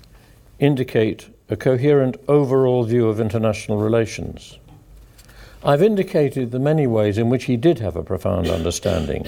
indicate 0.59 1.27
a 1.53 1.55
coherent 1.55 2.17
overall 2.27 2.83
view 2.83 3.07
of 3.07 3.19
international 3.19 3.77
relations? 3.77 4.57
I've 5.63 5.83
indicated 5.83 6.49
the 6.49 6.59
many 6.59 6.87
ways 6.87 7.19
in 7.19 7.29
which 7.29 7.45
he 7.45 7.57
did 7.57 7.77
have 7.77 7.95
a 7.95 8.03
profound 8.03 8.47
understanding, 8.47 9.27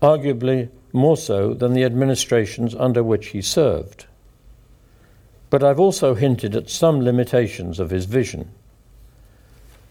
arguably 0.00 0.70
more 0.92 1.16
so 1.16 1.52
than 1.52 1.74
the 1.74 1.82
administrations 1.82 2.76
under 2.76 3.02
which 3.02 3.28
he 3.28 3.42
served. 3.42 4.06
But 5.50 5.64
I've 5.64 5.80
also 5.80 6.14
hinted 6.14 6.54
at 6.54 6.70
some 6.70 7.02
limitations 7.02 7.80
of 7.80 7.90
his 7.90 8.04
vision, 8.04 8.48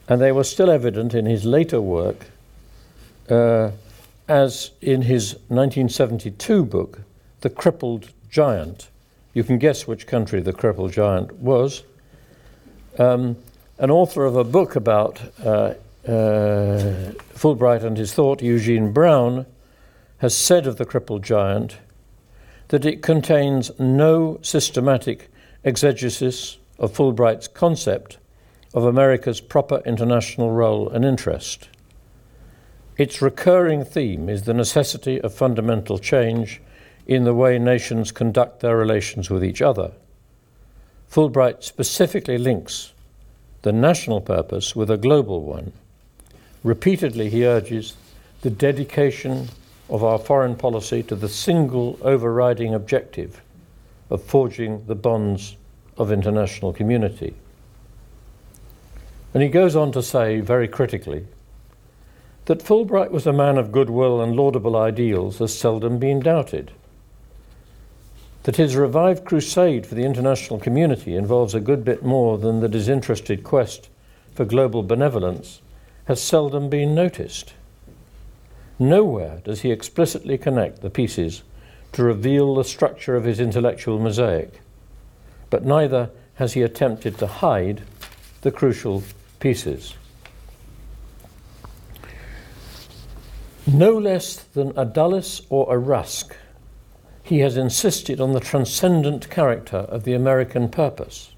and 0.07 0.21
they 0.21 0.31
were 0.31 0.45
still 0.45 0.69
evident 0.69 1.13
in 1.13 1.25
his 1.25 1.43
later 1.43 1.81
work, 1.81 2.27
uh, 3.29 3.71
as 4.29 4.71
in 4.81 5.01
his 5.01 5.33
1972 5.49 6.63
book, 6.63 7.01
The 7.41 7.49
Crippled 7.49 8.09
Giant. 8.29 8.87
You 9.37 9.43
can 9.43 9.59
guess 9.59 9.85
which 9.85 10.07
country 10.07 10.41
the 10.41 10.51
crippled 10.51 10.93
giant 10.93 11.31
was. 11.35 11.83
Um, 12.97 13.37
an 13.77 13.91
author 13.91 14.25
of 14.25 14.35
a 14.35 14.43
book 14.43 14.75
about 14.75 15.21
uh, 15.45 15.75
uh, 16.07 17.13
Fulbright 17.35 17.83
and 17.83 17.95
his 17.97 18.15
thought, 18.15 18.41
Eugene 18.41 18.91
Brown, 18.91 19.45
has 20.17 20.35
said 20.35 20.65
of 20.65 20.77
the 20.77 20.85
crippled 20.85 21.21
giant 21.21 21.77
that 22.69 22.83
it 22.83 23.03
contains 23.03 23.69
no 23.79 24.39
systematic 24.41 25.29
exegesis 25.63 26.57
of 26.79 26.91
Fulbright's 26.91 27.47
concept 27.47 28.17
of 28.73 28.85
America's 28.85 29.39
proper 29.39 29.83
international 29.85 30.49
role 30.49 30.89
and 30.89 31.05
interest. 31.05 31.69
Its 32.97 33.21
recurring 33.21 33.85
theme 33.85 34.29
is 34.29 34.45
the 34.45 34.53
necessity 34.55 35.21
of 35.21 35.31
fundamental 35.31 35.99
change 35.99 36.59
in 37.07 37.23
the 37.23 37.33
way 37.33 37.57
nations 37.57 38.11
conduct 38.11 38.59
their 38.59 38.77
relations 38.77 39.29
with 39.29 39.43
each 39.43 39.61
other. 39.61 39.91
Fulbright 41.09 41.63
specifically 41.63 42.37
links 42.37 42.91
the 43.61 43.71
national 43.71 44.21
purpose 44.21 44.75
with 44.75 44.91
a 44.91 44.97
global 44.97 45.41
one. 45.41 45.71
Repeatedly, 46.63 47.29
he 47.29 47.45
urges 47.45 47.95
the 48.41 48.49
dedication 48.49 49.47
of 49.89 50.03
our 50.03 50.19
foreign 50.19 50.55
policy 50.55 51.01
to 51.03 51.15
the 51.15 51.29
single 51.29 51.97
overriding 52.01 52.73
objective 52.73 53.41
of 54.09 54.21
forging 54.21 54.85
the 54.85 54.95
bonds 54.95 55.55
of 55.97 56.11
international 56.11 56.73
community. 56.73 57.33
And 59.33 59.41
he 59.41 59.49
goes 59.49 59.75
on 59.75 59.93
to 59.93 60.03
say, 60.03 60.41
very 60.41 60.67
critically, 60.67 61.25
that 62.45 62.63
Fulbright 62.63 63.11
was 63.11 63.27
a 63.27 63.33
man 63.33 63.57
of 63.57 63.71
goodwill 63.71 64.21
and 64.21 64.35
laudable 64.35 64.75
ideals 64.75 65.39
has 65.39 65.57
seldom 65.57 65.99
been 65.99 66.19
doubted. 66.19 66.71
That 68.47 68.55
his 68.55 68.77
revived 68.77 69.25
crusade 69.25 69.85
for 69.85 69.95
the 69.95 70.05
international 70.05 70.57
community 70.57 71.17
involves 71.17 71.53
a 71.53 71.59
good 71.59 71.83
bit 71.83 72.05
more 72.05 72.37
than 72.37 72.61
the 72.61 72.69
disinterested 72.69 73.43
quest 73.43 73.89
for 74.33 74.45
global 74.45 74.83
benevolence 74.83 75.59
has 76.05 76.21
seldom 76.21 76.69
been 76.69 76.95
noticed. 76.95 77.55
Nowhere 78.79 79.41
does 79.43 79.63
he 79.63 79.71
explicitly 79.71 80.37
connect 80.37 80.79
the 80.79 80.89
pieces 80.89 81.43
to 81.91 82.03
reveal 82.03 82.55
the 82.55 82.63
structure 82.63 83.17
of 83.17 83.25
his 83.25 83.41
intellectual 83.41 83.99
mosaic, 83.99 84.61
but 85.49 85.65
neither 85.65 86.09
has 86.35 86.53
he 86.53 86.61
attempted 86.61 87.17
to 87.17 87.27
hide 87.27 87.81
the 88.43 88.51
crucial 88.51 89.03
pieces. 89.41 89.93
No 93.69 93.97
less 93.97 94.37
than 94.37 94.71
a 94.77 94.85
Dulles 94.85 95.41
or 95.49 95.75
a 95.75 95.77
Rusk, 95.77 96.33
he 97.27 97.39
has 97.39 97.57
insisted 97.57 98.21
on 98.21 98.31
the 98.31 98.39
transcendent 98.39 99.29
character 99.29 99.77
of 99.77 100.05
the 100.05 100.13
American 100.13 100.69
purpose. 100.69 101.31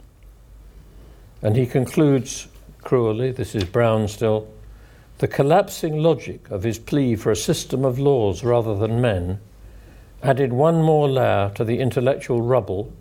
And 1.41 1.56
he 1.56 1.65
concludes 1.65 2.47
cruelly, 2.84 3.32
this 3.32 3.56
is 3.56 3.63
Brown 3.63 4.08
still, 4.08 4.47
the 5.17 5.28
collapsing 5.28 5.97
logic 5.97 6.52
of 6.52 6.62
his 6.62 6.78
plea 6.78 7.15
for 7.15 7.32
a 7.32 7.36
system 7.36 7.84
of 7.84 7.97
laws 7.97 8.43
rather 8.43 8.75
than 8.75 9.02
men 9.02 9.39
added 10.21 10.54
one 10.54 10.82
more 10.82 11.10
layer 11.10 11.52
to 11.56 11.63
the 11.63 11.80
intellectual 11.80 12.41
rubble 12.41 12.93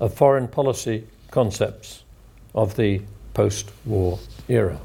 of 0.00 0.14
foreign 0.14 0.48
policy 0.48 1.06
concepts 1.30 2.02
of 2.54 2.76
the 2.76 3.02
post 3.34 3.70
war 3.84 4.18
era. 4.48 4.80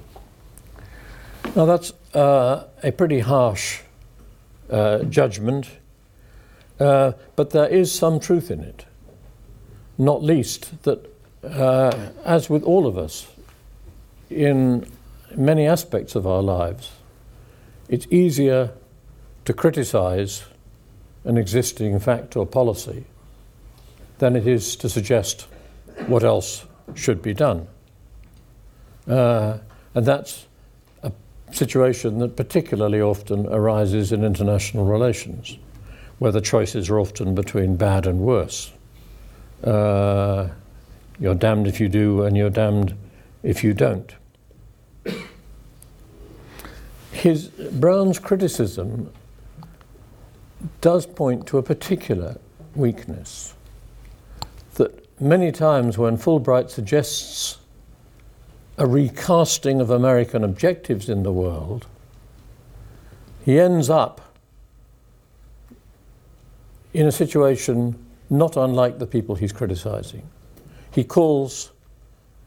Now, 1.55 1.65
that's 1.65 1.93
uh, 2.13 2.65
a 2.83 2.91
pretty 2.91 3.19
harsh 3.19 3.81
uh, 4.69 4.99
judgment, 5.03 5.69
uh, 6.79 7.13
but 7.35 7.51
there 7.51 7.67
is 7.67 7.91
some 7.91 8.19
truth 8.19 8.51
in 8.51 8.61
it. 8.61 8.85
Not 9.97 10.23
least 10.23 10.83
that, 10.83 11.09
uh, 11.43 12.09
as 12.23 12.49
with 12.49 12.63
all 12.63 12.85
of 12.85 12.97
us, 12.97 13.27
in 14.29 14.87
many 15.35 15.65
aspects 15.65 16.15
of 16.15 16.27
our 16.27 16.41
lives, 16.41 16.91
it's 17.89 18.07
easier 18.11 18.71
to 19.45 19.53
criticize 19.53 20.43
an 21.23 21.37
existing 21.37 21.99
fact 21.99 22.35
or 22.35 22.45
policy 22.45 23.05
than 24.19 24.35
it 24.35 24.47
is 24.47 24.75
to 24.75 24.89
suggest 24.89 25.47
what 26.07 26.23
else 26.23 26.65
should 26.95 27.21
be 27.21 27.33
done. 27.33 27.67
Uh, 29.07 29.57
and 29.93 30.05
that's 30.05 30.45
a 31.03 31.11
situation 31.51 32.19
that 32.19 32.35
particularly 32.35 33.01
often 33.01 33.47
arises 33.47 34.11
in 34.11 34.23
international 34.23 34.85
relations, 34.85 35.57
where 36.19 36.31
the 36.31 36.41
choices 36.41 36.89
are 36.89 36.99
often 36.99 37.35
between 37.35 37.75
bad 37.75 38.07
and 38.07 38.19
worse. 38.19 38.71
Uh, 39.63 40.49
you're 41.19 41.35
damned 41.35 41.67
if 41.67 41.79
you 41.79 41.89
do, 41.89 42.23
and 42.23 42.37
you're 42.37 42.49
damned 42.49 42.95
if 43.43 43.63
you 43.63 43.73
don't. 43.73 44.15
His 47.11 47.47
Brown's 47.47 48.19
criticism 48.19 49.11
does 50.81 51.05
point 51.05 51.47
to 51.47 51.57
a 51.57 51.63
particular 51.63 52.37
weakness 52.75 53.55
that 54.75 55.07
many 55.19 55.51
times 55.51 55.97
when 55.97 56.17
Fulbright 56.17 56.69
suggests 56.69 57.57
a 58.77 58.85
recasting 58.85 59.81
of 59.81 59.89
American 59.89 60.43
objectives 60.43 61.09
in 61.09 61.23
the 61.23 61.31
world, 61.31 61.87
he 63.43 63.59
ends 63.59 63.89
up 63.89 64.26
in 66.97 67.05
a 67.05 67.11
situation 67.11 67.95
not 68.31 68.57
unlike 68.57 68.97
the 68.97 69.05
people 69.05 69.35
he's 69.35 69.53
criticizing. 69.53 70.27
He 70.91 71.03
calls 71.03 71.71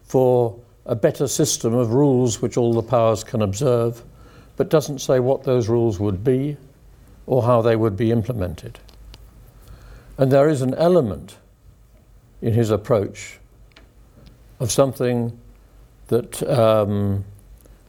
for 0.02 0.58
a 0.84 0.96
better 0.96 1.28
system 1.28 1.72
of 1.72 1.92
rules 1.92 2.42
which 2.42 2.56
all 2.56 2.74
the 2.74 2.82
powers 2.82 3.22
can 3.22 3.42
observe, 3.42 4.02
but 4.56 4.68
doesn't 4.68 4.98
say 4.98 5.20
what 5.20 5.44
those 5.44 5.68
rules 5.68 6.00
would 6.00 6.24
be 6.24 6.56
or 7.26 7.44
how 7.44 7.62
they 7.62 7.76
would 7.76 7.96
be 7.96 8.10
implemented. 8.10 8.80
And 10.18 10.32
there 10.32 10.48
is 10.48 10.62
an 10.62 10.74
element 10.74 11.36
in 12.42 12.52
his 12.52 12.70
approach 12.70 13.38
of 14.58 14.72
something 14.72 15.38
that 16.08 16.42
um, 16.50 17.24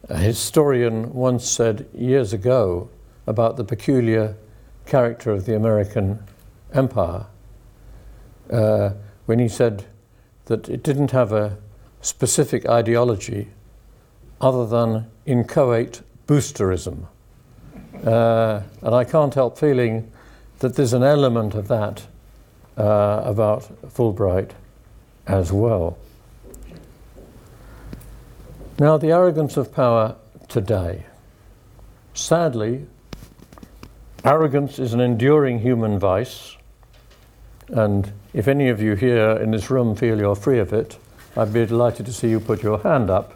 a 0.10 0.18
historian 0.20 1.12
once 1.12 1.50
said 1.50 1.88
years 1.92 2.34
ago 2.34 2.88
about 3.26 3.58
the 3.58 3.64
peculiar 3.64 4.36
character 4.86 5.32
of 5.32 5.46
the 5.46 5.56
American 5.56 6.24
empire 6.74 7.26
uh, 8.52 8.92
when 9.26 9.40
he 9.40 9.48
said 9.48 9.86
that 10.46 10.70
it 10.70 10.84
didn't 10.84 11.12
have 11.12 11.32
a 11.32 11.58
specific 12.02 12.68
ideology 12.68 13.48
other 14.40 14.66
than 14.66 15.06
inchoate 15.26 16.02
boosterism. 16.28 17.06
Uh, 18.04 18.62
and 18.82 18.96
I 18.96 19.04
can't 19.04 19.34
help 19.34 19.58
feeling 19.58 20.12
that 20.60 20.76
there's 20.76 20.94
an 20.94 21.04
element 21.04 21.54
of 21.54 21.68
that 21.68 22.08
uh, 22.78 23.22
about 23.24 23.64
Fulbright 23.88 24.52
as 25.28 25.52
well. 25.52 25.98
Now, 28.80 28.98
the 28.98 29.12
arrogance 29.12 29.58
of 29.58 29.72
power 29.72 30.16
today. 30.48 31.06
Sadly, 32.14 32.88
arrogance 34.26 34.80
is 34.80 34.94
an 34.94 35.00
enduring 35.00 35.60
human 35.60 36.00
vice, 36.00 36.58
and 37.72 38.12
if 38.34 38.48
any 38.48 38.70
of 38.70 38.82
you 38.82 38.96
here 38.96 39.32
in 39.32 39.52
this 39.52 39.70
room 39.70 39.96
feel 39.96 40.20
you're 40.20 40.36
free 40.36 40.60
of 40.60 40.74
it, 40.74 40.98
I'd 41.36 41.54
be 41.54 41.66
delighted 41.66 42.06
to 42.06 42.14
see 42.14 42.30
you 42.30 42.40
put 42.40 42.62
your 42.62 42.80
hand 42.80 43.10
up. 43.10 43.34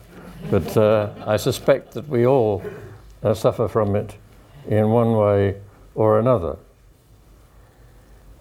But 0.51 0.75
uh, 0.77 1.09
I 1.25 1.37
suspect 1.37 1.93
that 1.93 2.07
we 2.07 2.25
all 2.25 2.63
uh, 3.23 3.33
suffer 3.33 3.67
from 3.67 3.95
it 3.95 4.15
in 4.67 4.89
one 4.89 5.13
way 5.13 5.61
or 5.95 6.19
another. 6.19 6.57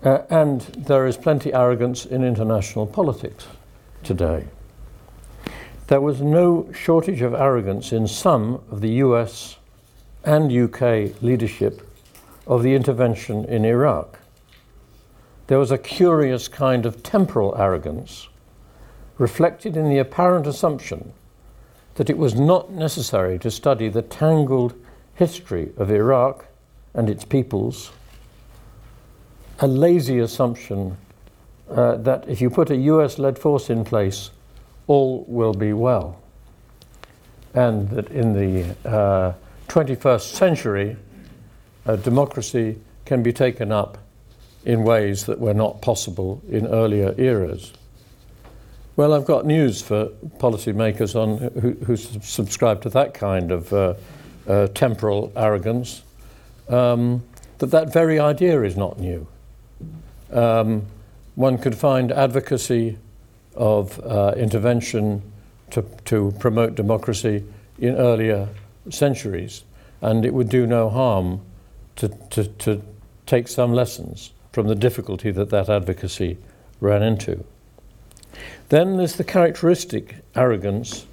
Uh, 0.02 0.22
and 0.28 0.60
there 0.60 1.06
is 1.06 1.16
plenty 1.16 1.54
arrogance 1.54 2.04
in 2.04 2.24
international 2.24 2.86
politics 2.86 3.46
today. 4.02 4.46
There 5.86 6.00
was 6.00 6.20
no 6.20 6.70
shortage 6.72 7.22
of 7.22 7.34
arrogance 7.34 7.92
in 7.92 8.08
some 8.08 8.62
of 8.70 8.80
the 8.80 8.90
US 9.04 9.56
and 10.24 10.52
UK 10.52 11.22
leadership 11.22 11.88
of 12.46 12.62
the 12.62 12.74
intervention 12.74 13.44
in 13.44 13.64
Iraq. 13.64 14.18
There 15.46 15.58
was 15.58 15.70
a 15.70 15.78
curious 15.78 16.48
kind 16.48 16.86
of 16.86 17.02
temporal 17.02 17.54
arrogance 17.58 18.28
reflected 19.18 19.76
in 19.76 19.88
the 19.88 19.98
apparent 19.98 20.46
assumption 20.46 21.12
that 21.94 22.10
it 22.10 22.18
was 22.18 22.34
not 22.34 22.72
necessary 22.72 23.38
to 23.38 23.50
study 23.50 23.88
the 23.88 24.02
tangled 24.02 24.74
history 25.14 25.70
of 25.76 25.90
Iraq 25.90 26.46
and 26.94 27.08
its 27.08 27.24
peoples, 27.24 27.92
a 29.60 29.66
lazy 29.66 30.18
assumption 30.18 30.96
uh, 31.70 31.96
that 31.96 32.28
if 32.28 32.40
you 32.40 32.50
put 32.50 32.70
a 32.70 32.76
US 32.76 33.18
led 33.18 33.38
force 33.38 33.70
in 33.70 33.84
place, 33.84 34.30
all 34.86 35.24
will 35.28 35.54
be 35.54 35.72
well. 35.72 36.20
And 37.54 37.88
that 37.90 38.10
in 38.10 38.32
the 38.32 38.76
uh, 38.88 39.34
21st 39.68 40.34
century, 40.34 40.96
uh, 41.86 41.96
democracy 41.96 42.80
can 43.04 43.22
be 43.22 43.32
taken 43.32 43.70
up 43.70 43.98
in 44.64 44.82
ways 44.82 45.26
that 45.26 45.38
were 45.38 45.54
not 45.54 45.82
possible 45.82 46.42
in 46.48 46.66
earlier 46.66 47.14
eras. 47.18 47.72
Well, 48.96 49.12
I've 49.12 49.24
got 49.24 49.44
news 49.44 49.82
for 49.82 50.06
policymakers 50.38 51.14
on 51.14 51.60
who, 51.60 51.72
who 51.84 51.96
subscribe 51.96 52.80
to 52.82 52.88
that 52.90 53.12
kind 53.12 53.50
of 53.50 53.72
uh, 53.72 53.94
uh, 54.48 54.68
temporal 54.68 55.32
arrogance. 55.36 56.02
Um, 56.68 57.24
that 57.58 57.70
that 57.72 57.92
very 57.92 58.18
idea 58.18 58.62
is 58.62 58.76
not 58.76 58.98
new. 58.98 59.26
Um, 60.32 60.86
one 61.34 61.58
could 61.58 61.76
find 61.76 62.12
advocacy 62.12 62.98
of 63.56 64.00
uh, 64.00 64.34
intervention 64.36 65.22
to, 65.70 65.82
to 66.04 66.32
promote 66.38 66.74
democracy 66.74 67.44
in 67.78 67.96
earlier 67.96 68.48
centuries, 68.90 69.64
and 70.00 70.24
it 70.24 70.32
would 70.32 70.48
do 70.48 70.66
no 70.66 70.88
harm 70.88 71.40
to, 71.96 72.08
to, 72.30 72.44
to 72.44 72.82
take 73.26 73.48
some 73.48 73.72
lessons 73.72 74.30
from 74.54 74.68
the 74.68 74.76
difficulty 74.76 75.32
that 75.32 75.50
that 75.50 75.68
advocacy 75.68 76.38
ran 76.80 77.02
into. 77.02 77.44
Then 78.68 78.98
there's 78.98 79.16
the 79.16 79.24
characteristic 79.24 80.18
arrogance 80.36 81.06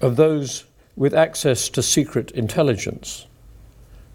of 0.00 0.14
those 0.14 0.64
with 0.94 1.12
access 1.12 1.68
to 1.70 1.82
secret 1.82 2.30
intelligence, 2.30 3.26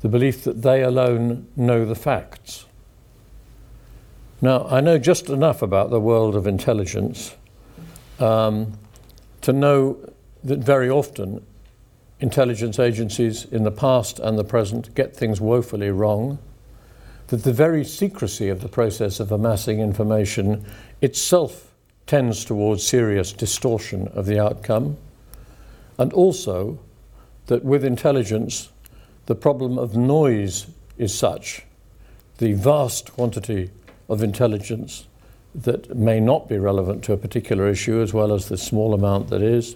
the 0.01 0.07
belief 0.07 0.45
that 0.45 0.62
they 0.62 0.81
alone 0.81 1.45
know 1.57 1.83
the 1.83 1.93
facts. 1.95 2.65
Now, 4.41 4.65
I 4.69 4.79
know 4.79 4.97
just 4.97 5.29
enough 5.29 5.62
about 5.62 5.89
the 5.89 5.99
world 5.99 6.33
of 6.33 6.47
intelligence 6.47 7.36
um, 8.17 8.77
to 9.41 9.51
know 9.51 9.97
that 10.45 10.60
very 10.60 10.89
often 10.89 11.45
intelligence 12.21 12.79
agencies 12.79 13.43
in 13.43 13.63
the 13.63 13.71
past 13.71 14.19
and 14.19 14.39
the 14.39 14.45
present 14.45 14.95
get 14.95 15.13
things 15.13 15.41
woefully 15.41 15.91
wrong, 15.91 16.39
that 17.28 17.43
the 17.43 17.53
very 17.53 17.84
secrecy 17.84 18.49
of 18.49 18.61
the 18.61 18.69
process 18.69 19.19
of 19.19 19.32
amassing 19.32 19.80
information 19.80 20.65
itself 21.01 21.73
tends 22.05 22.45
towards 22.45 22.88
serious 22.88 23.34
distortion 23.34 24.07
of 24.09 24.25
the 24.25 24.39
outcome, 24.39 24.97
and 25.97 26.13
also 26.13 26.80
that 27.47 27.63
with 27.63 27.84
intelligence, 27.84 28.69
the 29.25 29.36
problem 29.36 29.78
of 29.78 29.95
noise 29.95 30.67
is 30.97 31.17
such, 31.17 31.63
the 32.38 32.53
vast 32.53 33.11
quantity 33.13 33.69
of 34.07 34.23
intelligence 34.23 35.05
that 35.53 35.95
may 35.95 36.19
not 36.19 36.47
be 36.47 36.57
relevant 36.57 37.03
to 37.03 37.13
a 37.13 37.17
particular 37.17 37.67
issue, 37.67 38.01
as 38.01 38.13
well 38.13 38.32
as 38.32 38.47
the 38.47 38.57
small 38.57 38.93
amount 38.93 39.30
that 39.30 39.41
is, 39.41 39.75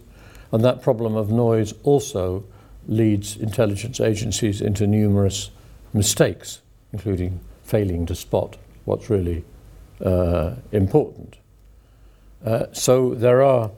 and 0.51 0.63
that 0.63 0.81
problem 0.81 1.15
of 1.15 1.31
noise 1.31 1.73
also 1.83 2.43
leads 2.87 3.35
intelligence 3.35 3.99
agencies 3.99 4.61
into 4.61 4.87
numerous 4.87 5.49
mistakes, 5.93 6.60
including 6.93 7.39
failing 7.63 8.05
to 8.05 8.15
spot 8.15 8.57
what's 8.85 9.09
really 9.09 9.43
uh, 10.03 10.55
important. 10.71 11.35
Uh, 12.45 12.65
so 12.71 13.13
there 13.13 13.43
are 13.43 13.69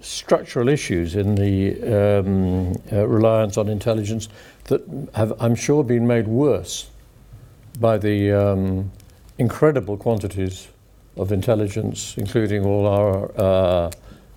structural 0.00 0.68
issues 0.68 1.16
in 1.16 1.34
the 1.34 1.82
um, 1.82 2.76
uh, 2.92 3.06
reliance 3.06 3.56
on 3.56 3.68
intelligence 3.68 4.28
that 4.64 4.82
have, 5.14 5.32
I'm 5.40 5.54
sure, 5.54 5.82
been 5.82 6.06
made 6.06 6.28
worse 6.28 6.90
by 7.80 7.96
the 7.96 8.32
um, 8.32 8.90
incredible 9.38 9.96
quantities 9.96 10.68
of 11.16 11.32
intelligence, 11.32 12.14
including 12.18 12.64
all 12.64 12.86
our 12.86 13.40
uh, 13.40 13.90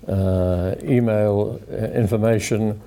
uh, 0.09 0.75
email 0.81 1.59
uh, 1.69 1.75
information, 1.87 2.81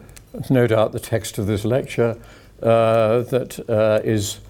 no 0.48 0.66
doubt 0.66 0.92
the 0.92 1.00
text 1.00 1.38
of 1.38 1.46
this 1.46 1.64
lecture, 1.64 2.16
that 2.60 4.00
is 4.04 4.40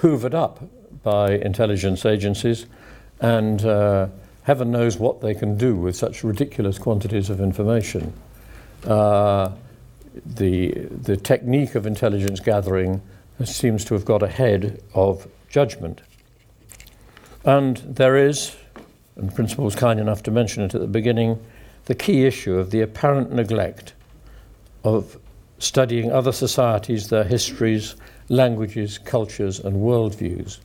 hoovered 0.00 0.34
up 0.34 0.62
by 1.02 1.32
intelligence 1.32 2.04
agencies, 2.04 2.66
and 3.20 3.64
uh, 3.64 4.08
heaven 4.42 4.70
knows 4.70 4.96
what 4.96 5.20
they 5.20 5.34
can 5.34 5.56
do 5.56 5.76
with 5.76 5.96
such 5.96 6.24
ridiculous 6.24 6.78
quantities 6.78 7.30
of 7.30 7.40
information. 7.40 8.12
Uh, 8.86 9.50
the, 10.24 10.72
the 10.90 11.16
technique 11.16 11.74
of 11.74 11.86
intelligence 11.86 12.40
gathering 12.40 13.00
seems 13.44 13.84
to 13.84 13.94
have 13.94 14.04
got 14.04 14.22
ahead 14.22 14.82
of 14.94 15.28
judgment. 15.48 16.00
And 17.44 17.76
there 17.78 18.16
is, 18.16 18.56
and 19.16 19.30
the 19.30 19.34
principal 19.34 19.64
was 19.64 19.76
kind 19.76 20.00
enough 20.00 20.22
to 20.24 20.30
mention 20.30 20.62
it 20.62 20.74
at 20.74 20.80
the 20.80 20.86
beginning, 20.86 21.44
the 21.84 21.94
key 21.94 22.26
issue 22.26 22.58
of 22.58 22.70
the 22.70 22.80
apparent 22.80 23.32
neglect 23.32 23.94
of 24.84 25.18
studying 25.58 26.12
other 26.12 26.32
societies, 26.32 27.08
their 27.08 27.24
histories, 27.24 27.96
languages, 28.28 28.98
cultures, 28.98 29.58
and 29.58 29.76
worldviews. 29.76 30.58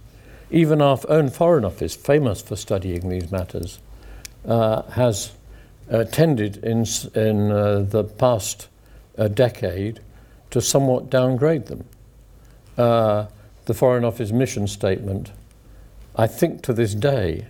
Even 0.51 0.81
our 0.81 0.99
own 1.09 1.29
Foreign 1.29 1.65
Office, 1.65 1.95
famous 1.95 2.41
for 2.41 2.55
studying 2.55 3.09
these 3.09 3.31
matters, 3.31 3.79
uh, 4.45 4.83
has 4.83 5.31
uh, 5.89 6.03
tended 6.03 6.57
in, 6.57 6.85
in 7.15 7.51
uh, 7.51 7.79
the 7.87 8.03
past 8.03 8.67
uh, 9.17 9.27
decade 9.27 9.99
to 10.51 10.61
somewhat 10.61 11.09
downgrade 11.09 11.65
them. 11.67 11.85
Uh, 12.77 13.25
the 13.65 13.73
Foreign 13.73 14.03
Office 14.03 14.31
mission 14.31 14.67
statement, 14.67 15.31
I 16.15 16.27
think 16.27 16.61
to 16.63 16.73
this 16.73 16.93
day, 16.93 17.47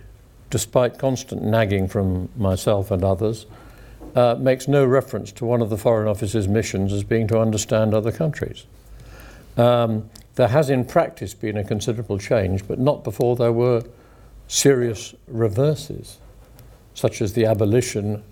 despite 0.50 0.98
constant 0.98 1.42
nagging 1.42 1.88
from 1.88 2.28
myself 2.36 2.90
and 2.90 3.02
others, 3.02 3.46
uh, 4.14 4.36
makes 4.38 4.68
no 4.68 4.84
reference 4.84 5.32
to 5.32 5.44
one 5.44 5.60
of 5.60 5.70
the 5.70 5.76
Foreign 5.76 6.06
Office's 6.06 6.46
missions 6.46 6.92
as 6.92 7.02
being 7.02 7.26
to 7.28 7.40
understand 7.40 7.92
other 7.92 8.12
countries. 8.12 8.64
Um, 9.56 10.10
there 10.34 10.48
has 10.48 10.70
in 10.70 10.84
practice 10.84 11.34
been 11.34 11.56
a 11.56 11.64
considerable 11.64 12.18
change, 12.18 12.66
but 12.66 12.78
not 12.78 13.04
before 13.04 13.36
there 13.36 13.52
were 13.52 13.84
serious 14.48 15.14
reverses, 15.28 16.18
such 16.94 17.22
as 17.22 17.34
the 17.34 17.46
abolition 17.46 18.22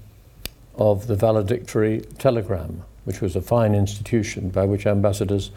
of 0.76 1.06
the 1.06 1.14
valedictory 1.14 2.00
telegram, 2.18 2.82
which 3.04 3.20
was 3.20 3.36
a 3.36 3.42
fine 3.42 3.74
institution 3.74 4.48
by 4.48 4.64
which 4.64 4.86
ambassadors 4.86 5.50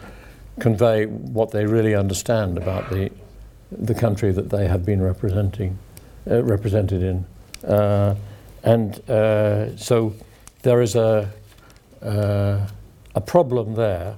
convey 0.60 1.06
what 1.06 1.50
they 1.50 1.66
really 1.66 1.94
understand 1.94 2.56
about 2.56 2.88
the, 2.90 3.10
the 3.70 3.94
country 3.94 4.32
that 4.32 4.50
they 4.50 4.68
have 4.68 4.84
been 4.84 5.02
representing, 5.02 5.78
uh, 6.30 6.42
represented 6.42 7.02
in. 7.02 7.26
Uh, 7.68 8.14
and 8.62 9.08
uh, 9.10 9.76
so 9.76 10.14
there 10.62 10.80
is 10.80 10.94
a, 10.94 11.30
uh, 12.02 12.66
a 13.14 13.20
problem 13.20 13.74
there 13.74 14.16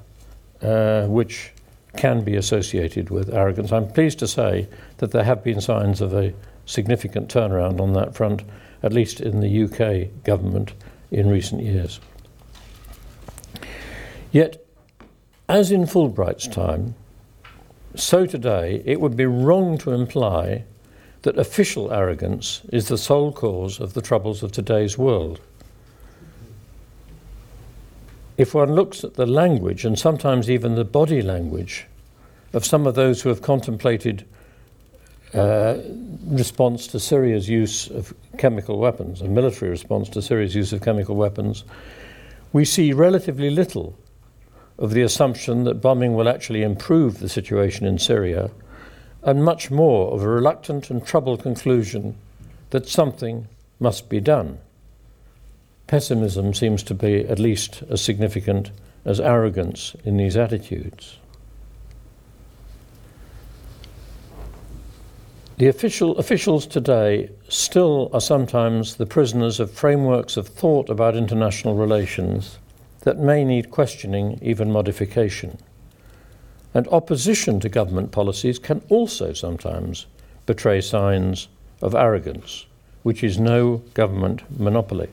uh, 0.63 1.07
which 1.07 1.53
can 1.97 2.23
be 2.23 2.37
associated 2.37 3.11
with 3.11 3.33
arrogance. 3.33 3.73
I'm 3.73 3.89
pleased 3.89 4.19
to 4.21 4.29
say 4.29 4.69
that 4.99 5.11
there 5.11 5.25
have 5.25 5.43
been 5.43 5.61
signs 5.61 6.01
of 6.01 6.13
a 6.13 6.35
significant 6.67 7.29
turnaround 7.29 7.81
on 7.81 7.95
that 7.95 8.15
front, 8.15 8.43
at 8.83 8.93
least 8.93 9.21
in 9.21 9.41
the 9.41 9.65
UK 9.65 10.25
government 10.25 10.73
in 11.11 11.29
recent 11.29 11.63
years. 11.63 12.01
Yet, 14.31 14.65
as 15.49 15.71
in 15.73 15.87
Fulbright's 15.87 16.47
time, 16.47 16.95
so 17.95 18.27
today 18.27 18.83
it 18.85 19.01
would 19.01 19.17
be 19.17 19.27
wrong 19.27 19.79
to 19.79 19.93
imply 19.93 20.65
that 21.23 21.39
official 21.39 21.93
arrogance 21.93 22.61
is 22.73 22.89
the 22.89 22.99
sole 22.99 23.33
cause 23.33 23.81
of 23.81 23.95
the 23.95 24.03
troubles 24.03 24.43
of 24.43 24.53
today's 24.53 24.97
world. 24.99 25.41
If 28.39 28.55
one 28.55 28.77
looks 28.77 29.03
at 29.03 29.15
the 29.15 29.27
language 29.27 29.85
and 29.85 29.99
sometimes 29.99 30.49
even 30.49 30.77
the 30.77 30.85
body 30.85 31.23
language 31.23 31.87
of 32.53 32.65
some 32.65 32.87
of 32.87 32.95
those 32.95 33.21
who 33.21 33.31
have 33.31 33.43
contemplated 33.43 34.25
uh, 35.35 35.79
response 36.25 36.87
to 36.87 37.01
Syria's 37.01 37.49
use 37.49 37.89
of 37.89 38.15
chemical 38.39 38.79
weapons, 38.79 39.21
a 39.21 39.29
military 39.29 39.73
response 39.73 40.09
to 40.11 40.23
Syria's 40.23 40.55
use 40.55 40.73
of 40.73 40.83
chemical 40.83 41.17
weapons, 41.17 41.65
we 42.53 42.65
see 42.65 42.93
relatively 42.93 43.51
little 43.51 43.99
of 44.79 44.93
the 44.93 45.03
assumption 45.03 45.65
that 45.65 45.83
bombing 45.83 46.15
will 46.15 46.29
actually 46.29 46.63
improve 46.63 47.19
the 47.19 47.29
situation 47.29 47.87
in 47.87 47.99
Syria, 47.99 48.53
and 49.25 49.45
much 49.45 49.69
more 49.69 50.15
of 50.15 50.23
a 50.23 50.29
reluctant 50.29 50.91
and 50.91 51.05
troubled 51.05 51.43
conclusion 51.43 52.17
that 52.71 52.89
something 52.89 53.49
must 53.81 54.09
be 54.09 54.21
done. 54.21 54.59
Pessimism 55.89 56.53
seems 56.53 56.83
to 56.85 56.95
be 56.95 57.27
at 57.27 57.39
least 57.39 57.83
as 57.89 58.03
significant 58.03 58.71
as 59.07 59.19
arrogance 59.21 59.97
in 60.05 60.19
these 60.19 60.37
attitudes. 60.37 61.17
The 65.57 65.67
official, 65.67 66.17
officials 66.19 66.67
today 66.67 67.31
still 67.49 68.11
are 68.13 68.21
sometimes 68.21 68.97
the 68.97 69.07
prisoners 69.07 69.59
of 69.59 69.73
frameworks 69.73 70.37
of 70.37 70.47
thought 70.47 70.91
about 70.91 71.17
international 71.17 71.75
relations 71.75 72.59
that 73.01 73.19
may 73.19 73.43
need 73.43 73.71
questioning, 73.71 74.39
even 74.43 74.71
modification. 74.71 75.57
And 76.75 76.87
opposition 76.89 77.61
to 77.61 77.69
government 77.71 78.13
policies 78.13 78.59
can 78.59 78.83
also 78.91 79.33
sometimes 79.33 80.05
betray 80.45 80.83
signs 80.83 81.49
of 81.81 81.95
arrogance, 81.95 82.67
which 83.03 83.25
is 83.25 83.39
no 83.39 83.79
government 83.95 84.43
monopoly. 84.61 85.09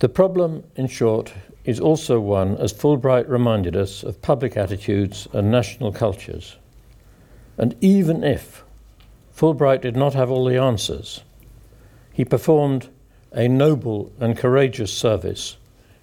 The 0.00 0.08
problem, 0.08 0.64
in 0.76 0.86
short, 0.86 1.32
is 1.64 1.80
also 1.80 2.20
one, 2.20 2.56
as 2.56 2.72
Fulbright 2.72 3.28
reminded 3.28 3.76
us, 3.76 4.04
of 4.04 4.22
public 4.22 4.56
attitudes 4.56 5.26
and 5.32 5.50
national 5.50 5.92
cultures. 5.92 6.56
And 7.56 7.74
even 7.80 8.22
if 8.22 8.62
Fulbright 9.36 9.80
did 9.80 9.96
not 9.96 10.14
have 10.14 10.30
all 10.30 10.44
the 10.44 10.56
answers, 10.56 11.22
he 12.12 12.24
performed 12.24 12.88
a 13.32 13.48
noble 13.48 14.12
and 14.20 14.36
courageous 14.36 14.92
service 14.92 15.56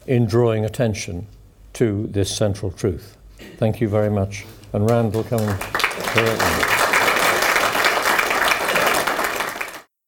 in 0.06 0.26
drawing 0.26 0.66
attention 0.66 1.28
to 1.74 2.08
this 2.08 2.36
central 2.36 2.72
truth. 2.72 3.18
Thank 3.58 3.82
you 3.82 3.88
very 3.88 4.10
much. 4.10 4.46
And 4.74 4.90
Rand 4.90 5.14
will 5.14 5.24
come. 5.24 6.85